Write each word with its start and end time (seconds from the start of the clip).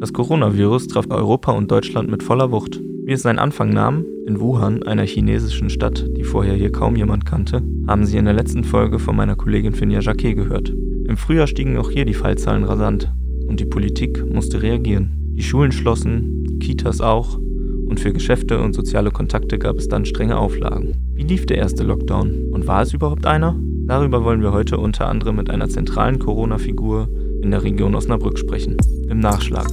Das 0.00 0.14
Coronavirus 0.14 0.86
traf 0.86 1.04
Europa 1.10 1.52
und 1.52 1.70
Deutschland 1.70 2.10
mit 2.10 2.22
voller 2.22 2.50
Wucht. 2.50 2.80
Wie 3.04 3.12
es 3.12 3.20
seinen 3.20 3.38
Anfang 3.38 3.68
nahm, 3.68 4.06
in 4.26 4.40
Wuhan, 4.40 4.82
einer 4.82 5.04
chinesischen 5.04 5.68
Stadt, 5.68 6.06
die 6.16 6.24
vorher 6.24 6.54
hier 6.54 6.72
kaum 6.72 6.96
jemand 6.96 7.26
kannte, 7.26 7.62
haben 7.86 8.06
Sie 8.06 8.16
in 8.16 8.24
der 8.24 8.32
letzten 8.32 8.64
Folge 8.64 8.98
von 8.98 9.14
meiner 9.14 9.36
Kollegin 9.36 9.74
Finja 9.74 10.00
Jacquet 10.00 10.36
gehört. 10.36 10.70
Im 11.04 11.18
Frühjahr 11.18 11.46
stiegen 11.46 11.76
auch 11.76 11.90
hier 11.90 12.06
die 12.06 12.14
Fallzahlen 12.14 12.64
rasant 12.64 13.12
und 13.46 13.60
die 13.60 13.66
Politik 13.66 14.24
musste 14.32 14.62
reagieren. 14.62 15.34
Die 15.36 15.42
Schulen 15.42 15.70
schlossen, 15.70 16.58
Kitas 16.60 17.02
auch 17.02 17.36
und 17.36 18.00
für 18.00 18.14
Geschäfte 18.14 18.58
und 18.58 18.72
soziale 18.72 19.10
Kontakte 19.10 19.58
gab 19.58 19.76
es 19.76 19.88
dann 19.88 20.06
strenge 20.06 20.38
Auflagen. 20.38 20.94
Wie 21.12 21.24
lief 21.24 21.44
der 21.44 21.58
erste 21.58 21.84
Lockdown 21.84 22.48
und 22.52 22.66
war 22.66 22.80
es 22.80 22.94
überhaupt 22.94 23.26
einer? 23.26 23.54
Darüber 23.86 24.24
wollen 24.24 24.40
wir 24.40 24.52
heute 24.52 24.78
unter 24.78 25.08
anderem 25.08 25.36
mit 25.36 25.50
einer 25.50 25.68
zentralen 25.68 26.18
Corona-Figur 26.18 27.08
in 27.42 27.50
der 27.50 27.62
Region 27.62 27.94
Osnabrück 27.94 28.38
sprechen. 28.38 28.76
Im 29.08 29.18
Nachschlag. 29.18 29.68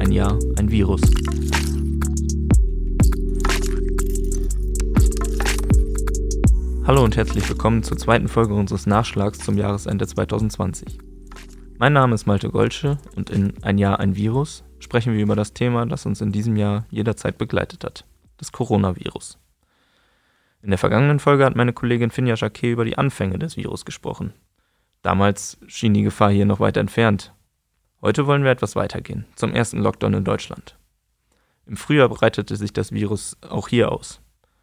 Ein 0.00 0.12
Jahr, 0.12 0.38
ein 0.56 0.70
Virus. 0.70 1.00
Hallo 6.86 7.02
und 7.02 7.16
herzlich 7.16 7.48
willkommen 7.48 7.82
zur 7.82 7.96
zweiten 7.96 8.28
Folge 8.28 8.54
unseres 8.54 8.86
Nachschlags 8.86 9.40
zum 9.40 9.58
Jahresende 9.58 10.06
2020. 10.06 10.98
Mein 11.78 11.92
Name 11.92 12.14
ist 12.14 12.26
Malte 12.26 12.50
Golsche 12.50 12.98
und 13.16 13.30
in 13.30 13.52
Ein 13.62 13.78
Jahr, 13.78 13.98
ein 13.98 14.14
Virus 14.16 14.64
sprechen 14.78 15.12
wir 15.12 15.22
über 15.22 15.36
das 15.36 15.52
Thema, 15.52 15.86
das 15.86 16.06
uns 16.06 16.20
in 16.20 16.32
diesem 16.32 16.56
Jahr 16.56 16.86
jederzeit 16.90 17.36
begleitet 17.36 17.84
hat, 17.84 18.04
das 18.36 18.52
Coronavirus. 18.52 19.38
In 20.62 20.70
der 20.70 20.78
vergangenen 20.78 21.18
Folge 21.18 21.44
hat 21.44 21.56
meine 21.56 21.72
Kollegin 21.72 22.10
Finja 22.10 22.36
Jacquet 22.36 22.72
über 22.72 22.84
die 22.84 22.96
Anfänge 22.96 23.38
des 23.38 23.56
Virus 23.56 23.84
gesprochen. 23.84 24.32
Damals 25.08 25.56
schien 25.68 25.94
die 25.94 26.02
Gefahr 26.02 26.30
hier 26.30 26.44
noch 26.44 26.60
weit 26.60 26.76
entfernt. 26.76 27.32
Heute 28.02 28.26
wollen 28.26 28.44
wir 28.44 28.50
etwas 28.50 28.76
weitergehen, 28.76 29.24
zum 29.36 29.54
ersten 29.54 29.78
Lockdown 29.78 30.12
in 30.12 30.24
Deutschland. 30.24 30.76
Im 31.64 31.78
Frühjahr 31.78 32.10
breitete 32.10 32.56
sich 32.56 32.74
das 32.74 32.92
Virus 32.92 33.34
auch 33.40 33.68
hier 33.68 33.90
aus. 33.90 34.20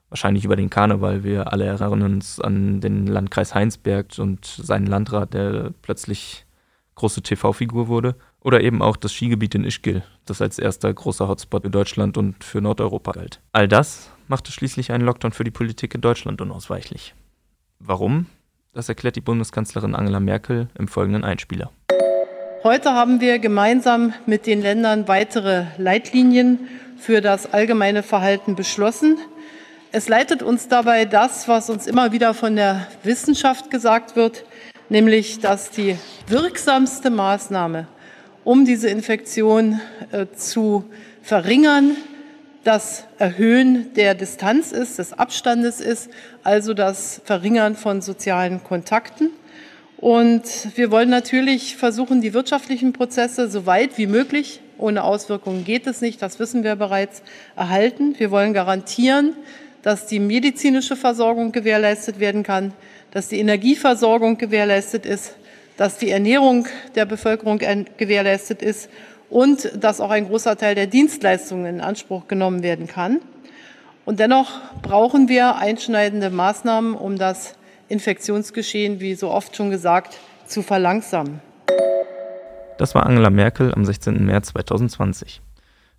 Wahrscheinlich 0.10 0.46
über 0.46 0.56
den 0.56 0.70
Karneval. 0.70 1.24
Wir 1.24 1.52
alle 1.52 1.66
erinnern 1.66 2.04
uns 2.04 2.40
an 2.40 2.80
den 2.80 3.08
Landkreis 3.08 3.56
Heinsberg 3.56 4.20
und 4.20 4.46
seinen 4.46 4.86
Landrat, 4.86 5.34
der 5.34 5.74
plötzlich 5.82 6.46
große 6.94 7.24
TV-Figur 7.24 7.88
wurde. 7.88 8.16
Oder 8.40 8.62
eben 8.62 8.84
auch 8.84 8.98
das 8.98 9.14
Skigebiet 9.14 9.56
in 9.56 9.64
Ischgl, 9.64 10.04
das 10.26 10.44
als 10.44 10.60
erster 10.60 10.94
großer 10.94 11.28
Hotspot 11.28 11.64
für 11.64 11.72
Deutschland 11.72 12.20
und 12.20 12.44
für 12.44 12.62
Nordeuropa 12.62 13.14
galt. 13.14 13.42
All 13.52 13.68
das 13.68 14.12
machte 14.28 14.52
schließlich 14.52 14.92
einen 14.92 15.06
Lockdown 15.06 15.32
für 15.32 15.44
die 15.44 15.50
Politik 15.50 15.96
in 15.96 16.02
Deutschland 16.02 16.40
unausweichlich. 16.40 17.16
Warum? 17.80 18.28
Das 18.76 18.90
erklärt 18.90 19.16
die 19.16 19.22
Bundeskanzlerin 19.22 19.96
Angela 19.96 20.20
Merkel 20.20 20.68
im 20.78 20.90
folgenden 20.90 21.24
Einspieler. 21.24 21.72
Heute 22.62 22.92
haben 22.92 23.22
wir 23.22 23.40
gemeinsam 23.40 24.14
mit 24.26 24.46
den 24.46 24.62
Ländern 24.62 25.08
weitere 25.08 25.64
Leitlinien 25.78 26.60
für 26.98 27.22
das 27.22 27.54
allgemeine 27.54 28.04
Verhalten 28.04 28.58
beschlossen. 28.58 29.18
Es 29.94 30.10
leitet 30.10 30.44
uns 30.44 30.68
dabei 30.68 31.06
das, 31.06 31.48
was 31.48 31.70
uns 31.70 31.88
immer 31.88 32.12
wieder 32.12 32.34
von 32.34 32.58
der 32.58 32.86
Wissenschaft 33.04 33.72
gesagt 33.72 34.18
wird, 34.18 34.44
nämlich 34.90 35.40
dass 35.40 35.70
die 35.70 35.96
wirksamste 36.28 37.12
Maßnahme, 37.12 37.88
um 38.44 38.66
diese 38.66 38.90
Infektion 38.90 39.80
äh, 40.12 40.26
zu 40.36 40.84
verringern, 41.22 41.96
das 42.66 43.06
Erhöhen 43.20 43.94
der 43.94 44.16
Distanz 44.16 44.72
ist, 44.72 44.98
des 44.98 45.14
Abstandes 45.14 45.80
ist, 45.80 46.10
also 46.44 46.74
das 46.74 47.22
Verringern 47.24 47.76
von 47.76 48.02
sozialen 48.02 48.64
Kontakten. 48.64 49.30
Und 49.98 50.44
wir 50.76 50.90
wollen 50.90 51.12
natürlich 51.12 51.78
versuchen, 51.78 52.22
die 52.22 52.34
wirtschaftlichen 52.34 52.92
Prozesse 52.92 53.50
so 53.50 53.68
weit 53.68 54.00
wie 54.00 54.08
möglich, 54.08 54.62
ohne 54.80 55.04
Auswirkungen 55.04 55.64
geht 55.64 55.86
es 55.86 56.02
nicht, 56.02 56.22
das 56.24 56.40
wissen 56.40 56.64
wir 56.64 56.76
bereits, 56.76 57.22
erhalten. 57.56 58.16
Wir 58.18 58.32
wollen 58.32 58.54
garantieren, 58.54 59.36
dass 59.84 60.08
die 60.08 60.20
medizinische 60.20 60.96
Versorgung 60.96 61.52
gewährleistet 61.52 62.20
werden 62.20 62.42
kann, 62.42 62.74
dass 63.12 63.28
die 63.28 63.40
Energieversorgung 63.40 64.40
gewährleistet 64.40 65.06
ist, 65.06 65.36
dass 65.78 66.00
die 66.00 66.10
Ernährung 66.10 66.68
der 66.96 67.06
Bevölkerung 67.06 67.60
gewährleistet 67.98 68.64
ist 68.64 68.90
und 69.30 69.72
dass 69.76 70.02
auch 70.02 70.12
ein 70.12 70.28
großer 70.28 70.58
Teil 70.58 70.76
der 70.76 70.88
Dienstleistungen 70.88 71.66
in 71.66 71.82
Anspruch 71.82 72.28
genommen 72.28 72.64
werden 72.64 72.88
kann. 72.88 73.20
Und 74.06 74.20
dennoch 74.20 74.52
brauchen 74.82 75.28
wir 75.30 75.56
einschneidende 75.56 76.30
Maßnahmen, 76.30 76.94
um 76.96 77.18
das 77.18 77.56
Infektionsgeschehen, 77.88 79.00
wie 79.00 79.16
so 79.16 79.32
oft 79.32 79.56
schon 79.56 79.72
gesagt, 79.72 80.20
zu 80.46 80.62
verlangsamen. 80.62 81.42
Das 82.78 82.94
war 82.94 83.06
Angela 83.06 83.30
Merkel 83.30 83.74
am 83.74 83.86
16. 83.86 84.26
März 84.26 84.50
2020. 84.50 85.42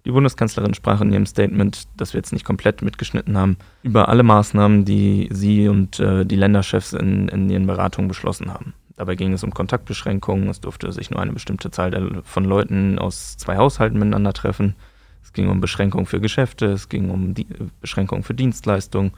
Die 0.04 0.12
Bundeskanzlerin 0.12 0.74
sprach 0.74 1.00
in 1.00 1.12
ihrem 1.12 1.26
Statement, 1.26 1.88
das 1.96 2.12
wir 2.12 2.18
jetzt 2.18 2.32
nicht 2.32 2.44
komplett 2.44 2.80
mitgeschnitten 2.80 3.36
haben, 3.36 3.56
über 3.82 4.08
alle 4.08 4.22
Maßnahmen, 4.22 4.84
die 4.84 5.28
sie 5.32 5.66
und 5.68 5.98
äh, 5.98 6.24
die 6.24 6.36
Länderchefs 6.36 6.92
in, 6.92 7.26
in 7.26 7.50
ihren 7.50 7.66
Beratungen 7.66 8.06
beschlossen 8.06 8.54
haben. 8.54 8.74
Dabei 8.96 9.14
ging 9.14 9.32
es 9.32 9.44
um 9.44 9.52
Kontaktbeschränkungen. 9.52 10.48
Es 10.48 10.60
durfte 10.60 10.90
sich 10.90 11.10
nur 11.10 11.20
eine 11.20 11.32
bestimmte 11.32 11.70
Zahl 11.70 12.22
von 12.24 12.44
Leuten 12.44 12.98
aus 12.98 13.36
zwei 13.36 13.56
Haushalten 13.56 13.98
miteinander 13.98 14.32
treffen. 14.32 14.74
Es 15.22 15.32
ging 15.32 15.48
um 15.48 15.60
Beschränkungen 15.60 16.06
für 16.06 16.20
Geschäfte, 16.20 16.66
es 16.66 16.88
ging 16.88 17.10
um 17.10 17.34
die 17.34 17.46
Beschränkungen 17.80 18.22
für 18.22 18.34
Dienstleistungen 18.34 19.12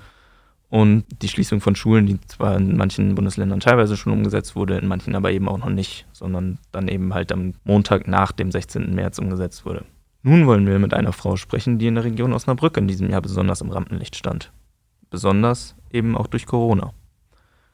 und 0.70 1.04
die 1.22 1.28
Schließung 1.28 1.60
von 1.60 1.76
Schulen, 1.76 2.06
die 2.06 2.20
zwar 2.26 2.56
in 2.56 2.76
manchen 2.76 3.14
Bundesländern 3.14 3.60
teilweise 3.60 3.96
schon 3.96 4.12
umgesetzt 4.12 4.56
wurde, 4.56 4.78
in 4.78 4.86
manchen 4.86 5.14
aber 5.14 5.32
eben 5.32 5.48
auch 5.48 5.58
noch 5.58 5.70
nicht, 5.70 6.06
sondern 6.12 6.58
dann 6.72 6.88
eben 6.88 7.14
halt 7.14 7.32
am 7.32 7.54
Montag 7.64 8.08
nach 8.08 8.32
dem 8.32 8.50
16. 8.50 8.94
März 8.94 9.18
umgesetzt 9.18 9.64
wurde. 9.64 9.84
Nun 10.22 10.46
wollen 10.46 10.66
wir 10.66 10.78
mit 10.78 10.94
einer 10.94 11.12
Frau 11.12 11.36
sprechen, 11.36 11.78
die 11.78 11.86
in 11.86 11.94
der 11.94 12.04
Region 12.04 12.32
Osnabrück 12.32 12.76
in 12.76 12.88
diesem 12.88 13.08
Jahr 13.08 13.22
besonders 13.22 13.60
im 13.60 13.70
Rampenlicht 13.70 14.16
stand. 14.16 14.52
Besonders 15.10 15.74
eben 15.90 16.16
auch 16.16 16.26
durch 16.26 16.44
Corona. 16.44 16.92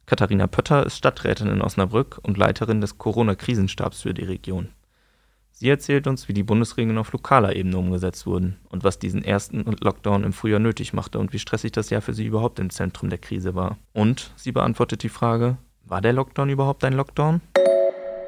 Katharina 0.06 0.46
Pötter 0.46 0.84
ist 0.84 0.98
Stadträtin 0.98 1.48
in 1.48 1.62
Osnabrück 1.62 2.18
und 2.22 2.36
Leiterin 2.36 2.80
des 2.80 2.98
Corona-Krisenstabs 2.98 4.02
für 4.02 4.12
die 4.12 4.24
Region. 4.24 4.68
Sie 5.52 5.68
erzählt 5.68 6.06
uns, 6.06 6.28
wie 6.28 6.34
die 6.34 6.42
Bundesregeln 6.42 6.98
auf 6.98 7.12
lokaler 7.12 7.56
Ebene 7.56 7.78
umgesetzt 7.78 8.26
wurden 8.26 8.58
und 8.68 8.84
was 8.84 8.98
diesen 8.98 9.24
ersten 9.24 9.64
Lockdown 9.80 10.24
im 10.24 10.32
Frühjahr 10.32 10.60
nötig 10.60 10.92
machte 10.92 11.18
und 11.18 11.32
wie 11.32 11.38
stressig 11.38 11.72
das 11.72 11.90
Jahr 11.90 12.02
für 12.02 12.12
sie 12.12 12.26
überhaupt 12.26 12.58
im 12.58 12.70
Zentrum 12.70 13.08
der 13.08 13.18
Krise 13.18 13.54
war. 13.54 13.78
Und 13.92 14.32
sie 14.36 14.52
beantwortet 14.52 15.02
die 15.04 15.08
Frage, 15.08 15.56
war 15.86 16.00
der 16.00 16.12
Lockdown 16.12 16.50
überhaupt 16.50 16.84
ein 16.84 16.92
Lockdown? 16.92 17.40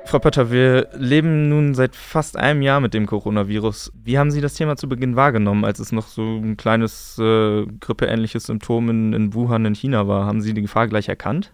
Frau 0.07 0.21
Pötter, 0.21 0.53
wir 0.53 0.89
leben 0.95 1.49
nun 1.49 1.75
seit 1.75 1.97
fast 1.97 2.37
einem 2.37 2.63
Jahr 2.63 2.81
mit 2.81 2.95
dem 2.95 3.07
Coronavirus. 3.07 3.93
Wie 4.05 4.19
haben 4.19 4.31
Sie 4.31 4.41
das 4.41 4.55
Thema 4.55 4.77
zu 4.77 4.89
Beginn 4.89 5.17
wahrgenommen, 5.17 5.65
als 5.65 5.81
es 5.81 5.91
noch 5.91 6.07
so 6.07 6.23
ein 6.23 6.57
kleines 6.57 7.19
äh, 7.19 7.67
grippeähnliches 7.81 8.45
Symptom 8.45 8.89
in, 8.89 9.13
in 9.13 9.35
Wuhan 9.35 9.65
in 9.65 9.75
China 9.75 10.07
war? 10.07 10.25
Haben 10.25 10.43
Sie 10.43 10.55
die 10.55 10.63
Gefahr 10.63 10.87
gleich 10.87 11.09
erkannt? 11.09 11.51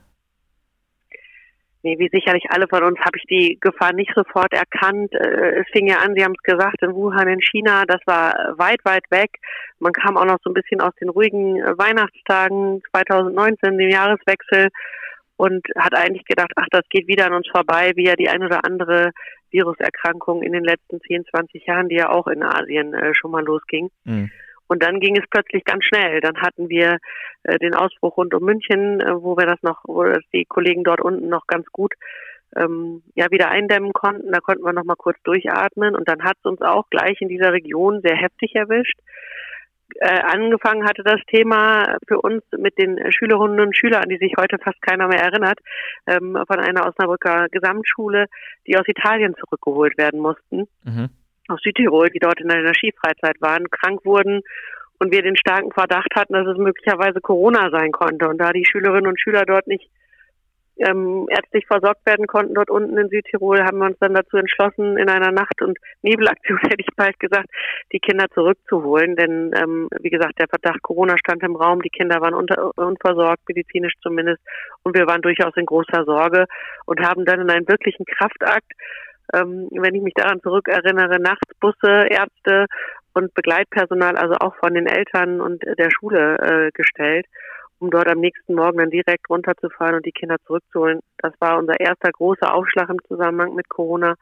Nee, 1.84 1.98
wie 1.98 2.08
sicherlich 2.12 2.44
alle 2.50 2.68
von 2.68 2.84
uns 2.84 2.98
habe 3.00 3.18
ich 3.18 3.24
die 3.24 3.58
Gefahr 3.60 3.92
nicht 3.92 4.12
sofort 4.14 4.52
erkannt. 4.52 5.12
Äh, 5.14 5.60
es 5.60 5.66
fing 5.72 5.88
ja 5.88 5.98
an, 5.98 6.14
Sie 6.14 6.22
haben 6.22 6.34
es 6.36 6.42
gesagt, 6.42 6.80
in 6.82 6.94
Wuhan 6.94 7.26
in 7.26 7.40
China, 7.40 7.84
das 7.86 8.00
war 8.06 8.54
weit, 8.56 8.84
weit 8.84 9.04
weg. 9.10 9.30
Man 9.80 9.92
kam 9.92 10.16
auch 10.16 10.24
noch 10.24 10.38
so 10.44 10.50
ein 10.50 10.54
bisschen 10.54 10.80
aus 10.80 10.94
den 11.00 11.08
ruhigen 11.08 11.56
äh, 11.56 11.76
Weihnachtstagen 11.76 12.82
2019, 12.92 13.78
dem 13.78 13.90
Jahreswechsel, 13.90 14.68
und 15.36 15.66
hat 15.76 15.96
eigentlich 15.96 16.24
gedacht, 16.24 16.52
ach, 16.54 16.66
das 16.70 16.82
geht 16.88 17.08
wieder 17.08 17.26
an 17.26 17.34
uns 17.34 17.48
vorbei, 17.48 17.90
wie 17.96 18.06
ja 18.06 18.14
die 18.14 18.28
ein 18.28 18.44
oder 18.44 18.64
andere 18.64 19.10
Viruserkrankung 19.50 20.42
in 20.42 20.52
den 20.52 20.62
letzten 20.62 21.00
10, 21.00 21.24
20 21.30 21.66
Jahren, 21.66 21.88
die 21.88 21.96
ja 21.96 22.10
auch 22.10 22.28
in 22.28 22.44
Asien 22.44 22.94
äh, 22.94 23.12
schon 23.14 23.32
mal 23.32 23.44
losging. 23.44 23.90
Mhm. 24.04 24.30
Und 24.72 24.82
dann 24.82 25.00
ging 25.00 25.18
es 25.18 25.28
plötzlich 25.30 25.64
ganz 25.64 25.84
schnell. 25.84 26.22
Dann 26.22 26.40
hatten 26.40 26.70
wir 26.70 26.96
äh, 27.42 27.58
den 27.58 27.74
Ausbruch 27.74 28.16
rund 28.16 28.32
um 28.32 28.42
München, 28.42 29.00
äh, 29.00 29.22
wo 29.22 29.36
wir 29.36 29.44
das 29.44 29.62
noch, 29.62 29.82
wo 29.84 30.02
das 30.04 30.24
die 30.32 30.46
Kollegen 30.46 30.82
dort 30.82 31.02
unten 31.02 31.28
noch 31.28 31.46
ganz 31.46 31.66
gut 31.72 31.92
ähm, 32.56 33.02
ja 33.14 33.30
wieder 33.30 33.50
eindämmen 33.50 33.92
konnten. 33.92 34.32
Da 34.32 34.40
konnten 34.40 34.64
wir 34.64 34.72
noch 34.72 34.84
mal 34.84 34.96
kurz 34.96 35.18
durchatmen. 35.24 35.94
Und 35.94 36.08
dann 36.08 36.24
hat 36.24 36.38
es 36.38 36.46
uns 36.46 36.62
auch 36.62 36.88
gleich 36.88 37.20
in 37.20 37.28
dieser 37.28 37.52
Region 37.52 38.00
sehr 38.00 38.16
heftig 38.16 38.54
erwischt. 38.54 38.98
Äh, 39.96 40.20
angefangen 40.22 40.88
hatte 40.88 41.02
das 41.02 41.20
Thema 41.26 41.98
für 42.08 42.18
uns 42.22 42.42
mit 42.56 42.78
den 42.78 42.98
Schülerinnen 43.12 43.60
und 43.60 43.76
Schülern, 43.76 44.04
an 44.04 44.08
die 44.08 44.16
sich 44.16 44.32
heute 44.38 44.56
fast 44.56 44.80
keiner 44.80 45.06
mehr 45.06 45.20
erinnert, 45.20 45.58
ähm, 46.06 46.38
von 46.46 46.60
einer 46.60 46.86
Osnabrücker 46.86 47.48
Gesamtschule, 47.50 48.24
die 48.66 48.78
aus 48.78 48.88
Italien 48.88 49.34
zurückgeholt 49.38 49.98
werden 49.98 50.20
mussten. 50.20 50.66
Mhm 50.84 51.10
aus 51.48 51.60
Südtirol, 51.62 52.10
die 52.10 52.18
dort 52.18 52.40
in 52.40 52.50
einer 52.50 52.74
Skifreizeit 52.74 53.40
waren, 53.40 53.70
krank 53.70 54.04
wurden 54.04 54.42
und 54.98 55.12
wir 55.12 55.22
den 55.22 55.36
starken 55.36 55.72
Verdacht 55.72 56.14
hatten, 56.14 56.34
dass 56.34 56.46
es 56.46 56.58
möglicherweise 56.58 57.20
Corona 57.20 57.70
sein 57.70 57.90
konnte. 57.90 58.28
Und 58.28 58.38
da 58.38 58.52
die 58.52 58.64
Schülerinnen 58.64 59.08
und 59.08 59.20
Schüler 59.20 59.44
dort 59.44 59.66
nicht 59.66 59.90
ähm, 60.78 61.26
ärztlich 61.28 61.66
versorgt 61.66 62.06
werden 62.06 62.26
konnten, 62.26 62.54
dort 62.54 62.70
unten 62.70 62.96
in 62.96 63.08
Südtirol, 63.08 63.62
haben 63.64 63.78
wir 63.78 63.86
uns 63.86 63.98
dann 64.00 64.14
dazu 64.14 64.36
entschlossen, 64.36 64.96
in 64.96 65.08
einer 65.08 65.30
Nacht- 65.30 65.60
und 65.60 65.78
Nebelaktion, 66.02 66.58
hätte 66.62 66.80
ich 66.80 66.94
bald 66.96 67.18
gesagt, 67.20 67.48
die 67.92 67.98
Kinder 67.98 68.26
zurückzuholen. 68.32 69.16
Denn, 69.16 69.52
ähm, 69.56 69.88
wie 70.00 70.10
gesagt, 70.10 70.38
der 70.38 70.48
Verdacht 70.48 70.82
Corona 70.82 71.16
stand 71.18 71.42
im 71.42 71.56
Raum, 71.56 71.82
die 71.82 71.90
Kinder 71.90 72.20
waren 72.20 72.34
unter, 72.34 72.70
unversorgt, 72.76 73.48
medizinisch 73.48 73.94
zumindest, 74.02 74.40
und 74.82 74.96
wir 74.96 75.06
waren 75.06 75.22
durchaus 75.22 75.56
in 75.56 75.66
großer 75.66 76.04
Sorge 76.04 76.46
und 76.86 77.00
haben 77.00 77.24
dann 77.24 77.40
in 77.40 77.50
einen 77.50 77.68
wirklichen 77.68 78.04
Kraftakt 78.04 78.72
Ähm, 79.34 79.68
wenn 79.70 79.94
ich 79.94 80.02
mich 80.02 80.14
daran 80.14 80.40
zurückerinnere, 80.40 81.20
nachts 81.20 81.48
Busse, 81.60 82.06
Ärzte 82.08 82.66
und 83.14 83.34
Begleitpersonal, 83.34 84.16
also 84.16 84.34
auch 84.40 84.54
von 84.56 84.74
den 84.74 84.86
Eltern 84.86 85.40
und 85.40 85.62
der 85.62 85.90
Schule 85.90 86.36
äh, 86.38 86.70
gestellt, 86.72 87.26
um 87.78 87.90
dort 87.90 88.08
am 88.08 88.20
nächsten 88.20 88.54
Morgen 88.54 88.78
dann 88.78 88.90
direkt 88.90 89.28
runterzufahren 89.28 89.96
und 89.96 90.06
die 90.06 90.12
Kinder 90.12 90.36
zurückzuholen. 90.46 91.00
Das 91.18 91.32
war 91.40 91.58
unser 91.58 91.78
erster 91.80 92.10
großer 92.10 92.54
Aufschlag 92.54 92.88
im 92.88 93.02
Zusammenhang 93.08 93.54
mit 93.54 93.68
Corona. 93.68 94.14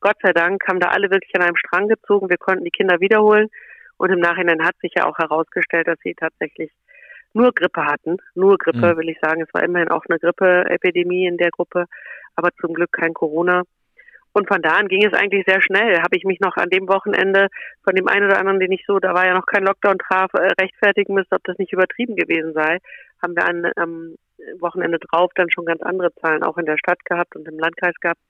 Gott 0.00 0.16
sei 0.22 0.32
Dank 0.32 0.62
haben 0.68 0.80
da 0.80 0.88
alle 0.88 1.10
wirklich 1.10 1.34
an 1.34 1.42
einem 1.42 1.56
Strang 1.56 1.88
gezogen. 1.88 2.30
Wir 2.30 2.38
konnten 2.38 2.64
die 2.64 2.70
Kinder 2.70 3.00
wiederholen. 3.00 3.48
Und 3.96 4.10
im 4.10 4.20
Nachhinein 4.20 4.64
hat 4.64 4.76
sich 4.80 4.92
ja 4.96 5.06
auch 5.06 5.18
herausgestellt, 5.18 5.88
dass 5.88 5.98
sie 6.04 6.14
tatsächlich 6.14 6.70
nur 7.32 7.52
Grippe 7.52 7.84
hatten. 7.84 8.18
Nur 8.34 8.56
Grippe, 8.58 8.94
mhm. 8.94 8.98
will 8.98 9.08
ich 9.08 9.18
sagen. 9.20 9.42
Es 9.42 9.52
war 9.52 9.62
immerhin 9.62 9.90
auch 9.90 10.04
eine 10.08 10.18
Grippeepidemie 10.20 11.26
in 11.26 11.36
der 11.36 11.50
Gruppe, 11.50 11.86
aber 12.36 12.50
zum 12.60 12.74
Glück 12.74 12.92
kein 12.92 13.12
Corona. 13.12 13.64
Und 14.32 14.46
von 14.48 14.62
da 14.62 14.76
an 14.76 14.88
ging 14.88 15.04
es 15.04 15.12
eigentlich 15.14 15.44
sehr 15.46 15.60
schnell. 15.62 15.98
Habe 15.98 16.16
ich 16.16 16.24
mich 16.24 16.40
noch 16.40 16.56
an 16.56 16.70
dem 16.70 16.88
Wochenende 16.88 17.48
von 17.82 17.94
dem 17.94 18.08
einen 18.08 18.26
oder 18.26 18.38
anderen, 18.38 18.60
den 18.60 18.72
ich 18.72 18.84
so, 18.86 18.98
da 18.98 19.14
war 19.14 19.26
ja 19.26 19.34
noch 19.34 19.46
kein 19.46 19.64
Lockdown 19.64 19.98
traf, 19.98 20.32
äh, 20.34 20.48
rechtfertigen 20.60 21.14
müsste, 21.14 21.36
ob 21.36 21.44
das 21.44 21.58
nicht 21.58 21.72
übertrieben 21.72 22.16
gewesen 22.16 22.52
sei. 22.52 22.78
Haben 23.22 23.34
wir 23.34 23.48
am 23.48 23.64
ähm, 23.76 24.16
Wochenende 24.60 24.98
drauf 24.98 25.32
dann 25.34 25.50
schon 25.50 25.64
ganz 25.64 25.82
andere 25.82 26.14
Zahlen 26.16 26.42
auch 26.42 26.58
in 26.58 26.66
der 26.66 26.78
Stadt 26.78 27.04
gehabt 27.04 27.34
und 27.36 27.48
im 27.48 27.58
Landkreis 27.58 27.94
gehabt 28.00 28.20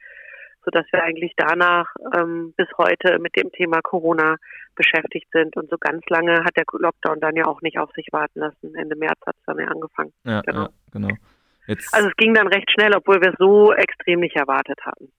sodass 0.65 0.87
wir 0.93 1.03
eigentlich 1.03 1.33
danach 1.37 1.87
ähm, 2.15 2.53
bis 2.57 2.69
heute 2.77 3.19
mit 3.19 3.37
dem 3.37 3.51
Thema 3.53 3.81
Corona 3.81 4.37
beschäftigt 4.75 5.29
sind. 5.33 5.57
Und 5.57 5.71
so 5.71 5.77
ganz 5.79 6.03
lange 6.09 6.45
hat 6.45 6.57
der 6.57 6.65
Lockdown 6.71 7.21
dann 7.21 7.37
ja 7.37 7.47
auch 7.47 7.63
nicht 7.63 7.79
auf 7.79 7.91
sich 7.93 8.09
warten 8.13 8.41
lassen. 8.41 8.75
Ende 8.75 8.97
März 8.97 9.19
hat 9.27 9.37
es 9.39 9.45
dann 9.47 9.59
ja 9.59 9.67
angefangen. 9.67 10.13
Ja, 10.25 10.43
genau. 10.43 10.63
Ja, 10.63 10.69
genau. 10.93 11.09
Jetzt, 11.67 11.95
also 11.95 12.09
es 12.09 12.17
ging 12.17 12.35
dann 12.35 12.49
recht 12.49 12.71
schnell, 12.71 12.95
obwohl 12.95 13.21
wir 13.21 13.31
es 13.31 13.39
so 13.39 13.73
extrem 13.73 14.21
nicht 14.21 14.37
erwartet 14.37 14.79
hatten. 14.85 15.11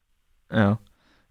Ja. 0.52 0.80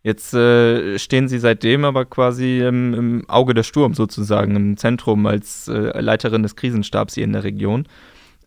Jetzt 0.03 0.33
äh, 0.33 0.99
stehen 0.99 1.29
Sie 1.29 1.39
seitdem 1.39 1.85
aber 1.85 2.05
quasi 2.05 2.61
im, 2.61 2.95
im, 2.95 3.29
Auge 3.29 3.53
des 3.53 3.67
Sturms 3.67 3.97
sozusagen, 3.97 4.55
im 4.55 4.77
Zentrum 4.77 5.27
als 5.27 5.69
äh, 5.69 6.01
Leiterin 6.01 6.43
des 6.43 6.57
Krisenstabs 6.57 7.15
hier 7.15 7.25
in 7.25 7.33
der 7.33 7.45
Region. 7.45 7.87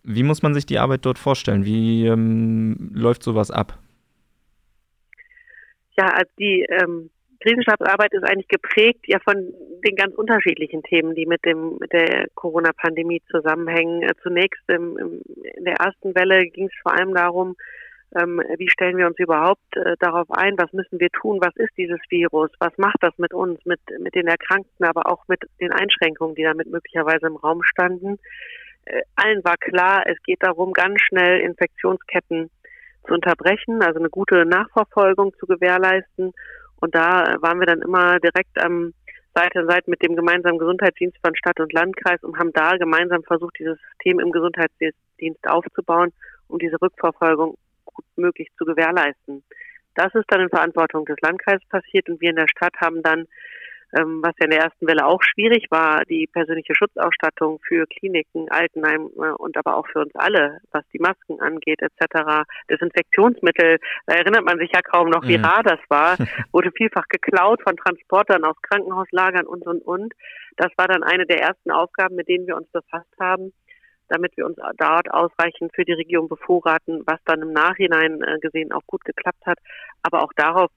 Wie 0.02 0.22
muss 0.22 0.42
man 0.42 0.54
sich 0.54 0.66
die 0.66 0.78
Arbeit 0.78 1.04
dort 1.04 1.18
vorstellen? 1.18 1.64
Wie 1.64 2.06
ähm, 2.06 2.90
läuft 2.94 3.22
sowas 3.22 3.50
ab? 3.50 3.78
ja, 5.96 6.06
also 6.06 6.30
die 6.38 6.66
ähm, 6.68 7.10
Krisenstabsarbeit 7.40 8.12
ist 8.12 8.24
eigentlich 8.24 8.48
geprägt 8.48 9.04
ja 9.06 9.18
von 9.18 9.34
den 9.84 9.96
ganz 9.96 10.14
unterschiedlichen 10.14 10.82
Themen, 10.82 11.14
die 11.14 11.26
mit 11.26 11.44
dem 11.44 11.76
mit 11.80 11.92
der 11.92 12.26
Corona-Pandemie 12.34 13.20
zusammenhängen. 13.30 14.02
Äh, 14.02 14.14
zunächst 14.22 14.62
im, 14.68 14.96
im, 14.98 15.22
in 15.56 15.64
der 15.64 15.74
ersten 15.74 16.14
Welle 16.14 16.46
ging 16.46 16.66
es 16.66 16.82
vor 16.82 16.96
allem 16.96 17.14
darum, 17.14 17.56
wie 18.14 18.68
stellen 18.68 18.98
wir 18.98 19.06
uns 19.06 19.18
überhaupt 19.18 19.76
äh, 19.76 19.96
darauf 19.98 20.30
ein, 20.30 20.58
was 20.58 20.72
müssen 20.72 21.00
wir 21.00 21.08
tun, 21.10 21.38
was 21.40 21.56
ist 21.56 21.76
dieses 21.78 22.00
Virus, 22.10 22.50
was 22.58 22.76
macht 22.76 22.98
das 23.00 23.16
mit 23.16 23.32
uns, 23.32 23.64
mit, 23.64 23.80
mit 24.00 24.14
den 24.14 24.26
Erkrankten, 24.26 24.84
aber 24.84 25.10
auch 25.10 25.26
mit 25.28 25.40
den 25.60 25.72
Einschränkungen, 25.72 26.34
die 26.34 26.42
damit 26.42 26.70
möglicherweise 26.70 27.26
im 27.26 27.36
Raum 27.36 27.62
standen. 27.62 28.18
Äh, 28.84 29.02
allen 29.16 29.42
war 29.44 29.56
klar, 29.56 30.04
es 30.06 30.22
geht 30.24 30.42
darum, 30.42 30.72
ganz 30.72 31.00
schnell 31.00 31.40
Infektionsketten 31.40 32.50
zu 33.06 33.14
unterbrechen, 33.14 33.82
also 33.82 33.98
eine 33.98 34.10
gute 34.10 34.44
Nachverfolgung 34.44 35.32
zu 35.38 35.46
gewährleisten. 35.46 36.32
Und 36.80 36.94
da 36.94 37.36
waren 37.40 37.60
wir 37.60 37.66
dann 37.66 37.80
immer 37.80 38.18
direkt 38.18 38.58
am 38.62 38.92
Seite 39.34 39.60
an 39.60 39.68
Seite 39.68 39.88
mit 39.90 40.02
dem 40.02 40.14
gemeinsamen 40.16 40.58
Gesundheitsdienst 40.58 41.16
von 41.24 41.34
Stadt 41.34 41.58
und 41.60 41.72
Landkreis 41.72 42.22
und 42.22 42.38
haben 42.38 42.52
da 42.52 42.76
gemeinsam 42.76 43.22
versucht, 43.22 43.58
dieses 43.58 43.78
System 43.90 44.20
im 44.20 44.30
Gesundheitsdienst 44.30 45.48
aufzubauen, 45.48 46.12
um 46.48 46.58
diese 46.58 46.80
Rückverfolgung 46.80 47.56
gut 47.92 48.04
möglich 48.16 48.48
zu 48.56 48.64
gewährleisten. 48.64 49.44
Das 49.94 50.14
ist 50.14 50.24
dann 50.28 50.40
in 50.40 50.48
Verantwortung 50.48 51.04
des 51.04 51.16
Landkreises 51.20 51.66
passiert 51.68 52.08
und 52.08 52.20
wir 52.20 52.30
in 52.30 52.36
der 52.36 52.48
Stadt 52.48 52.74
haben 52.80 53.02
dann 53.02 53.26
ähm, 53.96 54.20
was 54.22 54.32
ja 54.38 54.46
in 54.46 54.50
der 54.50 54.60
ersten 54.60 54.86
Welle 54.86 55.06
auch 55.06 55.22
schwierig 55.22 55.66
war, 55.70 56.04
die 56.04 56.26
persönliche 56.26 56.74
Schutzausstattung 56.74 57.60
für 57.66 57.86
Kliniken, 57.86 58.50
Altenheim 58.50 59.10
äh, 59.16 59.32
und 59.32 59.56
aber 59.56 59.76
auch 59.76 59.86
für 59.86 60.00
uns 60.00 60.14
alle, 60.14 60.60
was 60.70 60.84
die 60.92 60.98
Masken 60.98 61.40
angeht 61.40 61.80
etc. 61.82 62.44
Desinfektionsmittel, 62.70 63.78
da 64.06 64.14
erinnert 64.14 64.44
man 64.44 64.58
sich 64.58 64.70
ja 64.72 64.80
kaum 64.80 65.10
noch, 65.10 65.24
wie 65.24 65.38
mhm. 65.38 65.44
rar 65.44 65.62
das 65.62 65.80
war, 65.88 66.16
wurde 66.52 66.72
vielfach 66.72 67.06
geklaut 67.08 67.60
von 67.62 67.76
Transportern 67.76 68.44
aus 68.44 68.56
Krankenhauslagern 68.62 69.46
und 69.46 69.66
und 69.66 69.82
und. 69.82 70.14
Das 70.56 70.70
war 70.76 70.88
dann 70.88 71.02
eine 71.02 71.26
der 71.26 71.40
ersten 71.40 71.70
Aufgaben, 71.70 72.16
mit 72.16 72.28
denen 72.28 72.46
wir 72.46 72.56
uns 72.56 72.68
befasst 72.72 73.12
haben 73.20 73.52
damit 74.08 74.36
wir 74.36 74.46
uns 74.46 74.56
dort 74.76 75.10
ausreichend 75.12 75.72
für 75.74 75.84
die 75.84 75.92
Region 75.92 76.28
bevorraten, 76.28 77.02
was 77.06 77.20
dann 77.24 77.42
im 77.42 77.52
Nachhinein 77.52 78.22
äh, 78.22 78.38
gesehen 78.40 78.72
auch 78.72 78.86
gut 78.86 79.04
geklappt 79.04 79.44
hat. 79.46 79.58
Aber 80.02 80.22
auch 80.22 80.32
darauf 80.34 80.70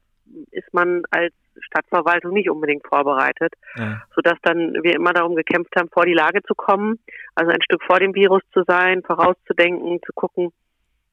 ist 0.51 0.73
man 0.73 1.03
als 1.11 1.33
Stadtverwaltung 1.59 2.33
nicht 2.33 2.49
unbedingt 2.49 2.85
vorbereitet, 2.87 3.53
ja. 3.75 4.01
sodass 4.15 4.37
dann 4.41 4.73
wir 4.83 4.95
immer 4.95 5.13
darum 5.13 5.35
gekämpft 5.35 5.75
haben, 5.77 5.89
vor 5.89 6.05
die 6.05 6.13
Lage 6.13 6.41
zu 6.43 6.55
kommen, 6.55 6.99
also 7.35 7.51
ein 7.51 7.61
Stück 7.61 7.83
vor 7.83 7.99
dem 7.99 8.13
Virus 8.13 8.41
zu 8.53 8.63
sein, 8.67 9.03
vorauszudenken, 9.03 9.99
zu 10.05 10.11
gucken, 10.13 10.51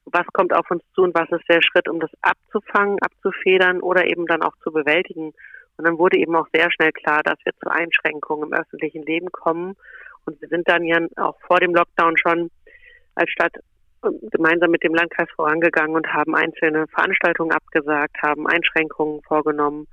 was 0.05 0.25
kommt 0.33 0.53
auf 0.53 0.69
uns 0.69 0.83
zu 0.93 1.03
und 1.03 1.15
was 1.15 1.29
ist 1.31 1.47
der 1.49 1.61
Schritt, 1.61 1.87
um 1.87 1.99
das 1.99 2.11
abzufangen, 2.21 2.99
abzufedern 2.99 3.79
oder 3.79 4.05
eben 4.05 4.25
dann 4.27 4.41
auch 4.41 4.55
zu 4.63 4.71
bewältigen. 4.71 5.33
Und 5.77 5.87
dann 5.87 5.97
wurde 5.97 6.17
eben 6.17 6.35
auch 6.35 6.47
sehr 6.53 6.69
schnell 6.71 6.91
klar, 6.91 7.23
dass 7.23 7.37
wir 7.45 7.53
zu 7.53 7.69
Einschränkungen 7.69 8.49
im 8.49 8.53
öffentlichen 8.53 9.03
Leben 9.03 9.31
kommen. 9.31 9.75
Und 10.25 10.41
wir 10.41 10.47
sind 10.47 10.67
dann 10.67 10.83
ja 10.83 10.99
auch 11.17 11.39
vor 11.47 11.59
dem 11.59 11.73
Lockdown 11.73 12.17
schon 12.17 12.49
als 13.15 13.29
Stadt 13.31 13.53
gemeinsam 14.31 14.71
mit 14.71 14.83
dem 14.83 14.93
Landkreis 14.93 15.29
vorangegangen 15.35 15.95
und 15.95 16.07
haben 16.07 16.35
einzelne 16.35 16.87
Veranstaltungen 16.87 17.51
abgesagt, 17.51 18.17
haben 18.21 18.47
Einschränkungen 18.47 19.21
vorgenommen. 19.23 19.87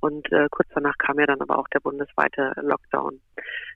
Und 0.00 0.30
äh, 0.30 0.46
kurz 0.50 0.68
danach 0.74 0.98
kam 0.98 1.18
ja 1.18 1.26
dann 1.26 1.40
aber 1.40 1.58
auch 1.58 1.68
der 1.68 1.80
bundesweite 1.80 2.52
Lockdown. 2.60 3.20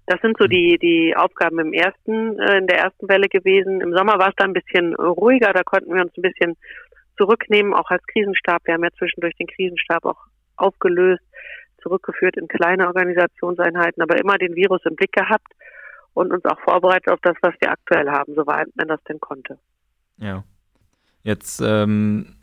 Das 0.07 0.21
sind 0.21 0.37
so 0.39 0.47
die, 0.47 0.79
die 0.79 1.15
Aufgaben 1.17 1.59
im 1.59 1.73
ersten, 1.73 2.39
äh, 2.39 2.59
in 2.59 2.67
der 2.67 2.79
ersten 2.79 3.09
Welle 3.09 3.29
gewesen. 3.29 3.81
Im 3.81 3.97
Sommer 3.97 4.19
war 4.19 4.29
es 4.29 4.37
dann 4.37 4.51
ein 4.51 4.55
bisschen 4.55 4.95
ruhiger, 4.95 5.53
da 5.53 5.63
konnten 5.63 5.95
wir 5.95 6.03
uns 6.03 6.13
ein 6.17 6.23
bisschen 6.23 6.57
zurücknehmen, 7.17 7.75
auch 7.75 7.91
als 7.91 8.05
Krisenstab. 8.07 8.63
Wir 8.65 8.75
haben 8.75 8.85
ja 8.85 8.91
zwischendurch 8.99 9.35
den 9.37 9.47
Krisenstab 9.47 10.05
auch 10.05 10.19
aufgelöst, 10.57 11.23
zurückgeführt 11.83 12.37
in 12.37 12.49
kleine 12.49 12.87
Organisationseinheiten, 12.87 14.03
aber 14.03 14.19
immer 14.19 14.37
den 14.37 14.55
Virus 14.55 14.85
im 14.85 14.97
Blick 14.97 15.13
gehabt 15.13 15.53
und 16.15 16.33
uns 16.33 16.45
auch 16.45 16.61
vorbereitet 16.61 17.09
auf 17.11 17.21
das, 17.23 17.37
was 17.43 17.55
wir 17.61 17.71
aktuell 17.71 18.11
haben, 18.11 18.35
soweit 18.35 18.69
man 18.75 18.89
das 18.89 19.03
denn 19.05 19.21
konnte. 19.21 19.59
Ja. 20.19 20.45
Jetzt 21.23 21.61
ähm, 21.65 22.37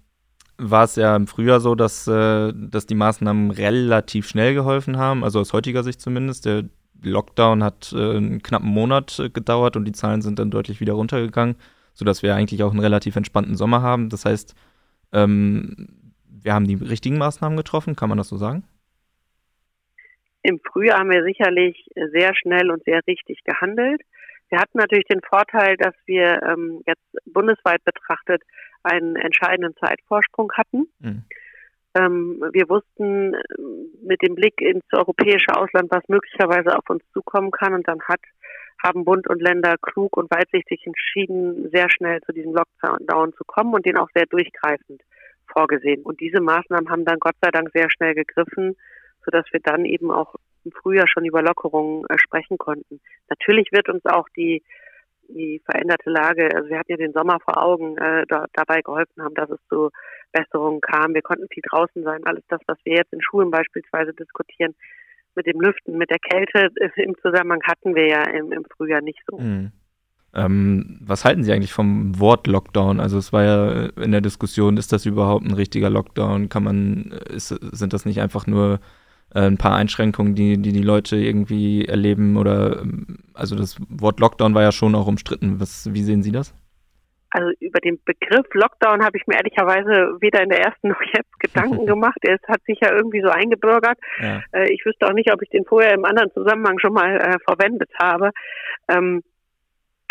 war 0.58 0.84
es 0.84 0.96
ja 0.96 1.16
im 1.16 1.28
Frühjahr 1.28 1.60
so, 1.60 1.76
dass, 1.76 2.08
äh, 2.08 2.54
dass 2.56 2.86
die 2.86 2.96
Maßnahmen 2.96 3.52
relativ 3.52 4.28
schnell 4.28 4.54
geholfen 4.54 4.98
haben, 4.98 5.24
also 5.24 5.40
aus 5.40 5.54
heutiger 5.54 5.84
Sicht 5.84 6.02
zumindest. 6.02 6.46
Der 6.46 6.66
Lockdown 7.02 7.64
hat 7.64 7.94
äh, 7.94 8.18
einen 8.18 8.42
knappen 8.42 8.70
Monat 8.70 9.20
äh, 9.20 9.30
gedauert 9.30 9.76
und 9.76 9.86
die 9.86 9.92
Zahlen 9.92 10.22
sind 10.22 10.40
dann 10.40 10.52
deutlich 10.52 10.80
wieder 10.80 10.94
runtergegangen, 10.94 11.56
sodass 11.94 12.24
wir 12.24 12.36
eigentlich 12.36 12.64
auch 12.64 12.72
einen 12.72 12.80
relativ 12.80 13.16
entspannten 13.16 13.56
Sommer 13.56 13.82
haben. 13.82 14.10
Das 14.10 14.26
heißt, 14.26 14.56
ähm, 15.12 15.88
wir 16.28 16.54
haben 16.54 16.68
die 16.68 16.76
richtigen 16.76 17.18
Maßnahmen 17.18 17.58
getroffen, 17.58 17.96
kann 17.96 18.10
man 18.10 18.18
das 18.18 18.30
so 18.30 18.38
sagen? 18.38 18.64
Im 20.48 20.62
Frühjahr 20.62 21.00
haben 21.00 21.12
wir 21.12 21.26
sicherlich 21.26 21.76
sehr 21.94 22.34
schnell 22.34 22.72
und 22.72 22.82
sehr 22.86 23.02
richtig 23.06 23.44
gehandelt. 23.44 24.02
Wir 24.48 24.60
hatten 24.60 24.78
natürlich 24.78 25.04
den 25.04 25.20
Vorteil, 25.20 25.76
dass 25.76 25.94
wir 26.06 26.42
ähm, 26.42 26.82
jetzt 26.88 27.04
bundesweit 27.26 27.84
betrachtet 27.84 28.42
einen 28.82 29.18
entscheidenden 29.18 29.76
Zeitvorsprung 29.76 30.50
hatten. 30.54 30.88
Mhm. 31.00 31.24
Ähm, 31.96 32.42
wir 32.54 32.70
wussten 32.70 33.34
äh, 33.34 33.40
mit 34.04 34.22
dem 34.22 34.36
Blick 34.36 34.62
ins 34.62 34.86
europäische 34.94 35.54
Ausland, 35.54 35.92
was 35.92 36.08
möglicherweise 36.08 36.78
auf 36.78 36.90
uns 36.90 37.04
zukommen 37.12 37.52
kann. 37.52 37.74
Und 37.74 37.86
dann 37.86 38.00
hat, 38.04 38.22
haben 38.82 39.04
Bund 39.04 39.28
und 39.28 39.42
Länder 39.42 39.76
klug 39.82 40.16
und 40.16 40.32
weitsichtig 40.32 40.88
entschieden, 40.88 41.70
sehr 41.74 41.90
schnell 41.90 42.22
zu 42.22 42.32
diesem 42.32 42.54
Lockdown 42.54 43.34
zu 43.34 43.44
kommen 43.46 43.74
und 43.74 43.86
den 43.86 43.98
auch 43.98 44.10
sehr 44.16 44.28
durchgreifend 44.28 45.02
vorgesehen. 45.52 46.04
Und 46.04 46.22
diese 46.22 46.40
Maßnahmen 46.40 46.90
haben 46.90 47.04
dann 47.04 47.20
Gott 47.20 47.36
sei 47.42 47.52
Dank 47.52 47.70
sehr 47.74 47.92
schnell 47.92 48.16
gegriffen 48.16 48.78
sodass 49.28 49.46
wir 49.52 49.60
dann 49.60 49.84
eben 49.84 50.10
auch 50.10 50.36
im 50.64 50.72
Frühjahr 50.72 51.08
schon 51.08 51.26
über 51.26 51.42
Lockerungen 51.42 52.06
äh, 52.10 52.18
sprechen 52.18 52.58
konnten. 52.58 53.02
Natürlich 53.30 53.68
wird 53.72 53.90
uns 53.90 54.06
auch 54.06 54.28
die, 54.38 54.64
die 55.28 55.62
veränderte 55.66 56.10
Lage, 56.10 56.50
also 56.56 56.70
wir 56.70 56.80
hatten 56.80 56.92
ja 56.92 56.98
den 56.98 57.12
Sommer 57.12 57.40
vor 57.44 57.62
Augen, 57.62 57.98
äh, 57.98 58.26
da, 58.28 58.46
dabei 58.54 58.82
geholfen 58.82 59.22
haben, 59.22 59.36
dass 59.36 59.50
es 59.50 59.60
zu 59.70 59.90
Besserungen 60.32 60.80
kam. 60.80 61.14
Wir 61.14 61.22
konnten 61.22 61.48
viel 61.50 61.64
draußen 61.70 62.04
sein. 62.04 62.26
Alles 62.26 62.44
das, 62.48 62.62
was 62.68 62.78
wir 62.86 62.96
jetzt 62.96 63.12
in 63.12 63.22
Schulen 63.22 63.52
beispielsweise 63.52 64.14
diskutieren, 64.14 64.76
mit 65.36 65.46
dem 65.46 65.60
Lüften, 65.60 65.98
mit 65.98 66.10
der 66.10 66.20
Kälte 66.20 66.70
im 66.96 67.16
Zusammenhang 67.22 67.62
hatten 67.64 67.96
wir 67.96 68.08
ja 68.08 68.24
im, 68.24 68.52
im 68.52 68.66
Frühjahr 68.66 69.02
nicht 69.02 69.20
so. 69.30 69.38
Mhm. 69.38 69.72
Ähm, 70.34 71.00
was 71.02 71.26
halten 71.26 71.44
Sie 71.44 71.52
eigentlich 71.52 71.74
vom 71.74 72.20
Wort 72.20 72.48
Lockdown? 72.48 73.00
Also 73.00 73.18
es 73.18 73.32
war 73.34 73.44
ja 73.44 73.86
in 74.02 74.12
der 74.12 74.22
Diskussion, 74.22 74.78
ist 74.78 74.92
das 74.92 75.06
überhaupt 75.06 75.46
ein 75.46 75.54
richtiger 75.54 75.90
Lockdown? 75.90 76.50
Kann 76.50 76.64
man, 76.64 77.12
ist, 77.30 77.48
sind 77.48 77.94
das 77.94 78.06
nicht 78.06 78.20
einfach 78.22 78.46
nur 78.46 78.80
äh, 79.34 79.42
ein 79.42 79.58
paar 79.58 79.76
Einschränkungen, 79.76 80.36
die, 80.36 80.62
die 80.62 80.72
die 80.72 80.82
Leute 80.82 81.18
irgendwie 81.18 81.86
erleben 81.86 82.38
oder 82.38 82.84
also 83.34 83.56
das 83.56 83.78
Wort 83.90 84.20
Lockdown 84.20 84.56
war 84.56 84.64
ja 84.64 84.72
schon 84.72 84.96
auch 84.96 85.08
umstritten. 85.08 85.60
Was, 85.60 85.94
wie 85.94 86.04
sehen 86.04 86.24
Sie 86.24 86.32
das? 86.32 86.54
Also 87.30 87.52
über 87.60 87.80
den 87.80 88.00
Begriff 88.06 88.48
Lockdown 88.54 89.04
habe 89.04 89.18
ich 89.18 89.28
mir 89.28 89.36
ehrlicherweise 89.36 90.18
weder 90.22 90.42
in 90.42 90.50
der 90.50 90.62
ersten 90.62 90.88
noch 90.90 91.02
jetzt 91.14 91.40
Gedanken 91.40 91.86
gemacht. 91.86 92.18
Es 92.22 92.40
hat 92.48 92.64
sich 92.64 92.80
ja 92.82 92.94
irgendwie 92.94 93.22
so 93.22 93.30
eingebürgert. 93.30 93.98
Ja. 94.22 94.42
Äh, 94.52 94.72
ich 94.72 94.86
wüsste 94.86 95.08
auch 95.08 95.14
nicht, 95.14 95.32
ob 95.32 95.42
ich 95.42 95.50
den 95.50 95.66
vorher 95.66 95.94
im 95.94 96.06
anderen 96.06 96.32
Zusammenhang 96.32 96.80
schon 96.80 96.94
mal 96.94 97.18
äh, 97.18 97.38
verwendet 97.46 97.92
habe. 98.00 98.32
Ähm, 98.88 99.24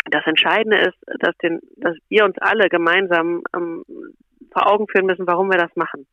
das 0.09 0.25
Entscheidende 0.25 0.77
ist, 0.77 0.97
dass, 1.19 1.35
den, 1.37 1.59
dass 1.77 1.95
wir 2.07 2.23
uns 2.23 2.37
alle 2.39 2.69
gemeinsam 2.69 3.43
ähm, 3.55 3.83
vor 4.53 4.71
Augen 4.71 4.87
führen 4.87 5.05
müssen, 5.05 5.27
warum 5.27 5.51
wir 5.51 5.57
das 5.57 5.75
machen. 5.75 6.07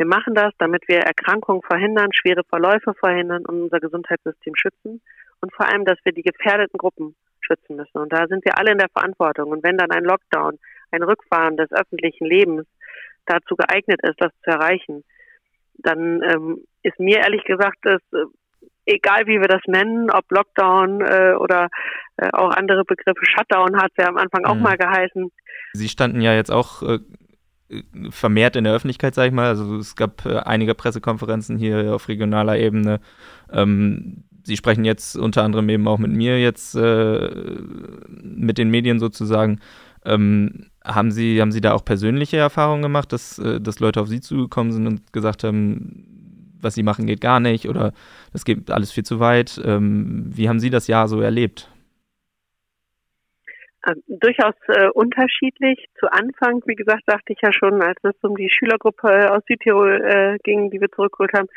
Wir 0.00 0.06
machen 0.06 0.34
das, 0.34 0.54
damit 0.56 0.88
wir 0.88 1.00
Erkrankungen 1.00 1.60
verhindern, 1.60 2.08
schwere 2.14 2.42
Verläufe 2.44 2.94
verhindern 2.94 3.44
und 3.44 3.64
unser 3.64 3.80
Gesundheitssystem 3.80 4.54
schützen 4.56 5.02
und 5.42 5.54
vor 5.54 5.68
allem, 5.68 5.84
dass 5.84 5.98
wir 6.04 6.12
die 6.12 6.22
gefährdeten 6.22 6.78
Gruppen 6.78 7.14
schützen 7.42 7.76
müssen. 7.76 7.98
Und 7.98 8.10
da 8.10 8.26
sind 8.26 8.42
wir 8.46 8.56
alle 8.56 8.72
in 8.72 8.78
der 8.78 8.88
Verantwortung. 8.88 9.50
Und 9.50 9.62
wenn 9.62 9.76
dann 9.76 9.90
ein 9.90 10.04
Lockdown, 10.04 10.58
ein 10.90 11.02
Rückfahren 11.02 11.58
des 11.58 11.70
öffentlichen 11.72 12.24
Lebens 12.24 12.66
dazu 13.26 13.56
geeignet 13.56 14.00
ist, 14.02 14.18
das 14.18 14.32
zu 14.42 14.50
erreichen, 14.50 15.04
dann 15.74 16.22
ähm, 16.22 16.64
ist 16.82 16.98
mir 16.98 17.18
ehrlich 17.18 17.44
gesagt, 17.44 17.76
dass, 17.82 18.00
äh, 18.14 18.24
egal 18.86 19.26
wie 19.26 19.38
wir 19.38 19.48
das 19.48 19.60
nennen, 19.66 20.10
ob 20.10 20.24
Lockdown 20.30 21.02
äh, 21.02 21.34
oder 21.34 21.68
äh, 22.16 22.30
auch 22.32 22.52
andere 22.52 22.86
Begriffe, 22.86 23.20
Shutdown 23.20 23.76
hat 23.76 23.92
es 23.94 24.02
ja 24.02 24.08
am 24.08 24.16
Anfang 24.16 24.46
auch 24.46 24.54
mhm. 24.54 24.62
mal 24.62 24.78
geheißen. 24.78 25.30
Sie 25.74 25.88
standen 25.90 26.22
ja 26.22 26.32
jetzt 26.32 26.50
auch 26.50 26.82
äh, 26.82 27.00
vermehrt 28.10 28.56
in 28.56 28.64
der 28.64 28.74
Öffentlichkeit, 28.74 29.14
sage 29.14 29.28
ich 29.28 29.34
mal. 29.34 29.46
Also 29.46 29.76
es 29.76 29.96
gab 29.96 30.26
äh, 30.26 30.38
einige 30.38 30.74
Pressekonferenzen 30.74 31.56
hier 31.56 31.94
auf 31.94 32.08
regionaler 32.08 32.58
Ebene. 32.58 33.00
Ähm, 33.52 34.24
Sie 34.42 34.56
sprechen 34.56 34.84
jetzt 34.84 35.16
unter 35.16 35.44
anderem 35.44 35.68
eben 35.68 35.86
auch 35.86 35.98
mit 35.98 36.10
mir 36.10 36.40
jetzt, 36.40 36.74
äh, 36.74 37.30
mit 38.22 38.58
den 38.58 38.70
Medien 38.70 38.98
sozusagen. 38.98 39.60
Ähm, 40.04 40.66
haben, 40.82 41.12
Sie, 41.12 41.40
haben 41.40 41.52
Sie 41.52 41.60
da 41.60 41.72
auch 41.74 41.84
persönliche 41.84 42.38
Erfahrungen 42.38 42.82
gemacht, 42.82 43.12
dass, 43.12 43.38
äh, 43.38 43.60
dass 43.60 43.80
Leute 43.80 44.00
auf 44.00 44.08
Sie 44.08 44.20
zugekommen 44.20 44.72
sind 44.72 44.86
und 44.86 45.12
gesagt 45.12 45.44
haben, 45.44 46.06
was 46.60 46.74
Sie 46.74 46.82
machen 46.82 47.06
geht 47.06 47.20
gar 47.20 47.40
nicht 47.40 47.68
oder 47.68 47.92
das 48.32 48.44
geht 48.44 48.70
alles 48.70 48.90
viel 48.92 49.04
zu 49.04 49.20
weit? 49.20 49.60
Ähm, 49.64 50.30
wie 50.34 50.48
haben 50.48 50.60
Sie 50.60 50.70
das 50.70 50.86
Jahr 50.86 51.08
so 51.08 51.20
erlebt? 51.20 51.69
Äh, 53.82 53.94
durchaus 54.08 54.54
äh, 54.68 54.88
unterschiedlich. 54.90 55.86
Zu 55.98 56.12
Anfang, 56.12 56.62
wie 56.66 56.74
gesagt, 56.74 57.02
dachte 57.06 57.32
ich 57.32 57.38
ja 57.42 57.52
schon, 57.52 57.82
als 57.82 57.98
es 58.02 58.14
um 58.22 58.36
die 58.36 58.50
Schülergruppe 58.50 59.32
aus 59.32 59.42
Südtirol 59.48 60.04
äh, 60.04 60.38
ging, 60.42 60.70
die 60.70 60.80
wir 60.80 60.90
zurückgeholt 60.90 61.32
haben, 61.32 61.48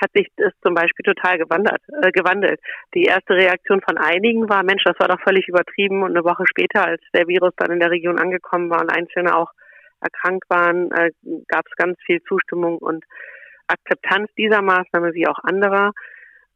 hat 0.00 0.10
sich 0.14 0.28
das 0.36 0.52
zum 0.62 0.74
Beispiel 0.74 1.04
total 1.04 1.38
gewandert, 1.38 1.82
äh, 2.02 2.10
gewandelt. 2.10 2.60
Die 2.94 3.04
erste 3.04 3.34
Reaktion 3.34 3.80
von 3.80 3.98
einigen 3.98 4.48
war, 4.48 4.62
Mensch, 4.62 4.82
das 4.84 4.98
war 4.98 5.08
doch 5.08 5.20
völlig 5.22 5.48
übertrieben. 5.48 6.02
Und 6.02 6.16
eine 6.16 6.24
Woche 6.24 6.44
später, 6.46 6.84
als 6.84 7.02
der 7.14 7.28
Virus 7.28 7.52
dann 7.56 7.72
in 7.72 7.80
der 7.80 7.90
Region 7.90 8.18
angekommen 8.18 8.70
war 8.70 8.80
und 8.80 8.90
Einzelne 8.90 9.36
auch 9.36 9.52
erkrankt 10.00 10.48
waren, 10.48 10.90
äh, 10.92 11.10
gab 11.48 11.66
es 11.66 11.76
ganz 11.76 11.98
viel 12.06 12.22
Zustimmung 12.22 12.78
und 12.78 13.04
Akzeptanz 13.66 14.30
dieser 14.36 14.62
Maßnahme 14.62 15.12
wie 15.14 15.26
auch 15.26 15.38
anderer. 15.42 15.92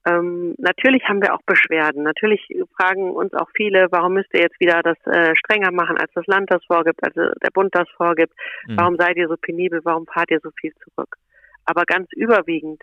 Ähm, 0.05 0.55
natürlich 0.59 1.05
haben 1.05 1.23
wir 1.23 1.35
auch 1.35 1.43
Beschwerden. 1.47 2.03
Natürlich 2.03 2.41
fragen 2.77 3.13
uns 3.13 3.33
auch 3.35 3.49
viele, 3.55 3.87
warum 3.91 4.15
müsst 4.15 4.35
ihr 4.35 4.41
jetzt 4.41 4.59
wieder 4.59 4.83
das 4.83 4.99
äh, 5.07 5.35
strenger 5.37 5.71
machen, 5.71 5.97
als 5.97 6.11
das 6.15 6.27
Land 6.27 6.51
das 6.51 6.65
vorgibt, 6.65 7.05
als 7.05 7.15
der 7.15 7.51
Bund 7.53 7.75
das 7.75 7.89
vorgibt? 7.97 8.35
Mhm. 8.67 8.77
Warum 8.79 8.97
seid 8.97 9.17
ihr 9.17 9.29
so 9.29 9.37
penibel? 9.37 9.81
Warum 9.85 10.07
fahrt 10.07 10.31
ihr 10.31 10.41
so 10.43 10.51
viel 10.61 10.73
zurück? 10.83 11.17
Aber 11.65 11.85
ganz 11.85 12.09
überwiegend 12.13 12.83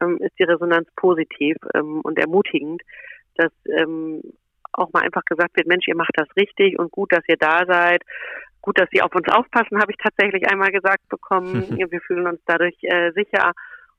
ähm, 0.00 0.18
ist 0.20 0.38
die 0.38 0.44
Resonanz 0.44 0.88
positiv 0.96 1.56
ähm, 1.74 2.02
und 2.02 2.18
ermutigend, 2.18 2.82
dass 3.36 3.52
ähm, 3.66 4.22
auch 4.72 4.92
mal 4.92 5.02
einfach 5.02 5.24
gesagt 5.24 5.56
wird, 5.56 5.66
Mensch, 5.66 5.88
ihr 5.88 5.96
macht 5.96 6.12
das 6.14 6.28
richtig 6.36 6.78
und 6.78 6.90
gut, 6.92 7.12
dass 7.12 7.24
ihr 7.28 7.36
da 7.38 7.64
seid. 7.66 8.02
Gut, 8.60 8.78
dass 8.78 8.90
Sie 8.90 9.00
auf 9.00 9.14
uns 9.14 9.28
aufpassen, 9.28 9.80
habe 9.80 9.92
ich 9.92 9.98
tatsächlich 9.98 10.50
einmal 10.50 10.70
gesagt 10.70 11.08
bekommen. 11.08 11.64
Wir 11.90 12.00
fühlen 12.00 12.26
uns 12.26 12.40
dadurch 12.44 12.76
äh, 12.82 13.12
sicher. 13.12 13.52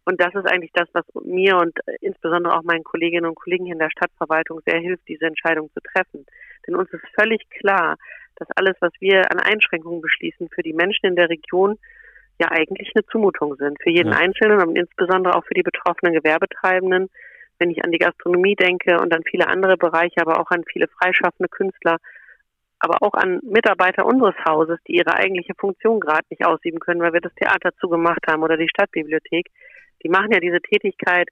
Und 0.10 0.20
das 0.20 0.34
ist 0.34 0.52
eigentlich 0.52 0.72
das, 0.74 0.90
was 0.94 1.06
mir 1.24 1.56
und 1.58 1.78
insbesondere 2.02 2.58
auch 2.58 2.64
meinen 2.64 2.84
Kolleginnen 2.84 3.28
und 3.28 3.36
Kollegen 3.36 3.66
hier 3.66 3.74
in 3.74 3.80
der 3.80 3.92
Stadtverwaltung 3.92 4.60
sehr 4.66 4.80
hilft, 4.80 5.08
diese 5.08 5.28
Entscheidung 5.28 5.70
zu 5.72 5.82
treffen. 5.82 6.26
Denn 6.66 6.76
uns 6.76 6.92
ist 6.92 7.04
völlig 7.14 7.48
klar, 7.52 7.96
dass 8.38 8.48
alles, 8.56 8.76
was 8.80 8.92
wir 9.00 9.32
an 9.32 9.40
Einschränkungen 9.40 10.02
beschließen, 10.02 10.50
für 10.50 10.64
die 10.64 10.74
Menschen 10.74 11.06
in 11.06 11.16
der 11.16 11.30
Region 11.30 11.78
ja 12.42 12.48
eigentlich 12.50 12.92
eine 12.96 13.06
Zumutung 13.06 13.56
sind. 13.58 13.78
Für 13.84 13.92
jeden 13.92 14.12
ja. 14.12 14.18
Einzelnen 14.18 14.60
und 14.64 14.80
insbesondere 14.80 15.36
auch 15.36 15.46
für 15.46 15.54
die 15.54 15.62
betroffenen 15.62 16.16
Gewerbetreibenden. 16.16 17.12
Wenn 17.60 17.70
ich 17.70 17.84
an 17.84 17.92
die 17.92 18.00
Gastronomie 18.00 18.56
denke 18.56 19.00
und 19.00 19.14
an 19.14 19.22
viele 19.30 19.48
andere 19.48 19.78
Bereiche, 19.78 20.22
aber 20.22 20.40
auch 20.40 20.50
an 20.50 20.64
viele 20.74 20.88
freischaffende 20.88 21.50
Künstler, 21.50 21.98
aber 22.80 22.98
auch 23.02 23.14
an 23.14 23.42
Mitarbeiter 23.44 24.08
unseres 24.08 24.36
Hauses, 24.44 24.80
die 24.88 24.96
ihre 24.96 25.14
eigentliche 25.14 25.54
Funktion 25.54 26.00
gerade 26.00 26.26
nicht 26.32 26.44
ausüben 26.44 26.80
können, 26.80 27.02
weil 27.02 27.14
wir 27.14 27.22
das 27.22 27.36
Theater 27.36 27.70
zugemacht 27.80 28.26
haben 28.26 28.42
oder 28.42 28.58
die 28.58 28.70
Stadtbibliothek. 28.70 29.46
Die 30.04 30.10
machen 30.10 30.32
ja 30.32 30.40
diese 30.40 30.62
Tätigkeit, 30.62 31.30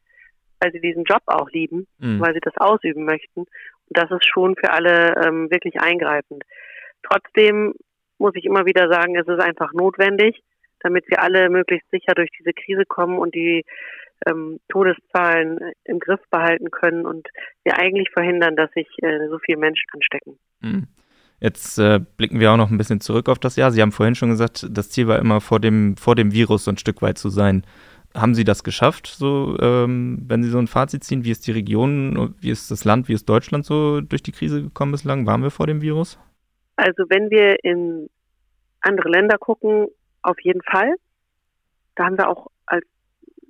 weil 0.59 0.71
sie 0.71 0.81
diesen 0.81 1.03
Job 1.03 1.21
auch 1.25 1.49
lieben, 1.51 1.87
mhm. 1.99 2.19
weil 2.19 2.33
sie 2.33 2.41
das 2.41 2.57
ausüben 2.57 3.05
möchten. 3.05 3.41
Und 3.41 3.49
das 3.89 4.09
ist 4.11 4.25
schon 4.25 4.55
für 4.55 4.71
alle 4.71 5.15
ähm, 5.25 5.49
wirklich 5.51 5.79
eingreifend. 5.79 6.43
Trotzdem 7.03 7.73
muss 8.17 8.33
ich 8.35 8.45
immer 8.45 8.65
wieder 8.65 8.89
sagen, 8.89 9.15
es 9.15 9.27
ist 9.27 9.39
einfach 9.39 9.73
notwendig 9.73 10.43
damit 10.81 11.05
wir 11.07 11.21
alle 11.21 11.49
möglichst 11.49 11.89
sicher 11.91 12.13
durch 12.15 12.29
diese 12.37 12.53
Krise 12.53 12.85
kommen 12.85 13.17
und 13.17 13.35
die 13.35 13.65
ähm, 14.25 14.59
Todeszahlen 14.69 15.59
im 15.83 15.99
Griff 15.99 16.21
behalten 16.31 16.71
können 16.71 17.05
und 17.05 17.27
wir 17.63 17.77
eigentlich 17.77 18.09
verhindern, 18.11 18.55
dass 18.55 18.71
sich 18.71 18.87
äh, 19.01 19.27
so 19.29 19.39
viele 19.39 19.59
Menschen 19.59 19.85
anstecken. 19.93 20.39
Mhm. 20.61 20.87
Jetzt 21.39 21.77
äh, 21.77 21.99
blicken 22.17 22.39
wir 22.39 22.51
auch 22.51 22.57
noch 22.57 22.71
ein 22.71 22.79
bisschen 22.79 22.99
zurück 22.99 23.29
auf 23.29 23.37
das 23.37 23.57
Jahr. 23.57 23.71
Sie 23.71 23.81
haben 23.81 23.91
vorhin 23.91 24.15
schon 24.15 24.29
gesagt, 24.29 24.65
das 24.71 24.89
Ziel 24.89 25.07
war 25.07 25.19
immer 25.19 25.39
vor 25.39 25.59
dem, 25.59 25.95
vor 25.95 26.15
dem 26.15 26.33
Virus 26.33 26.63
so 26.63 26.71
ein 26.71 26.79
Stück 26.79 27.03
weit 27.03 27.19
zu 27.19 27.29
sein. 27.29 27.63
Haben 28.15 28.35
Sie 28.35 28.43
das 28.43 28.63
geschafft, 28.63 29.07
so, 29.07 29.57
ähm, 29.59 30.23
wenn 30.27 30.41
Sie 30.41 30.49
so 30.49 30.57
ein 30.57 30.67
Fazit 30.67 31.03
ziehen? 31.03 31.23
Wie 31.23 31.31
ist 31.31 31.45
die 31.45 31.51
Region, 31.51 32.35
wie 32.39 32.49
ist 32.49 32.71
das 32.71 32.83
Land, 32.83 33.09
wie 33.09 33.13
ist 33.13 33.27
Deutschland 33.29 33.65
so 33.65 34.01
durch 34.01 34.23
die 34.23 34.31
Krise 34.31 34.63
gekommen 34.63 34.91
bislang? 34.91 35.25
Waren 35.27 35.43
wir 35.43 35.51
vor 35.51 35.67
dem 35.67 35.81
Virus? 35.81 36.19
Also 36.77 37.03
wenn 37.09 37.29
wir 37.29 37.63
in 37.63 38.09
andere 38.81 39.09
Länder 39.09 39.37
gucken, 39.37 39.87
auf 40.21 40.39
jeden 40.41 40.61
Fall. 40.63 40.95
Da 41.95 42.05
haben 42.05 42.17
wir 42.17 42.29
auch 42.29 42.47
als 42.65 42.85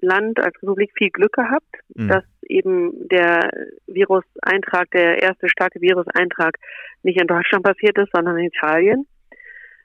Land, 0.02 0.40
als 0.40 0.56
Republik 0.62 0.92
viel 0.98 1.10
Glück 1.10 1.34
gehabt, 1.34 1.76
mhm. 1.96 2.08
dass 2.08 2.24
eben 2.48 3.08
der 3.10 3.50
Viruseintrag, 3.88 4.90
der 4.92 5.22
erste 5.22 5.50
starke 5.50 5.82
Viruseintrag 5.82 6.58
nicht 7.04 7.20
in 7.20 7.28
Deutschland 7.28 7.66
passiert 7.66 7.98
ist, 7.98 8.10
sondern 8.14 8.38
in 8.38 8.46
Italien. 8.46 9.08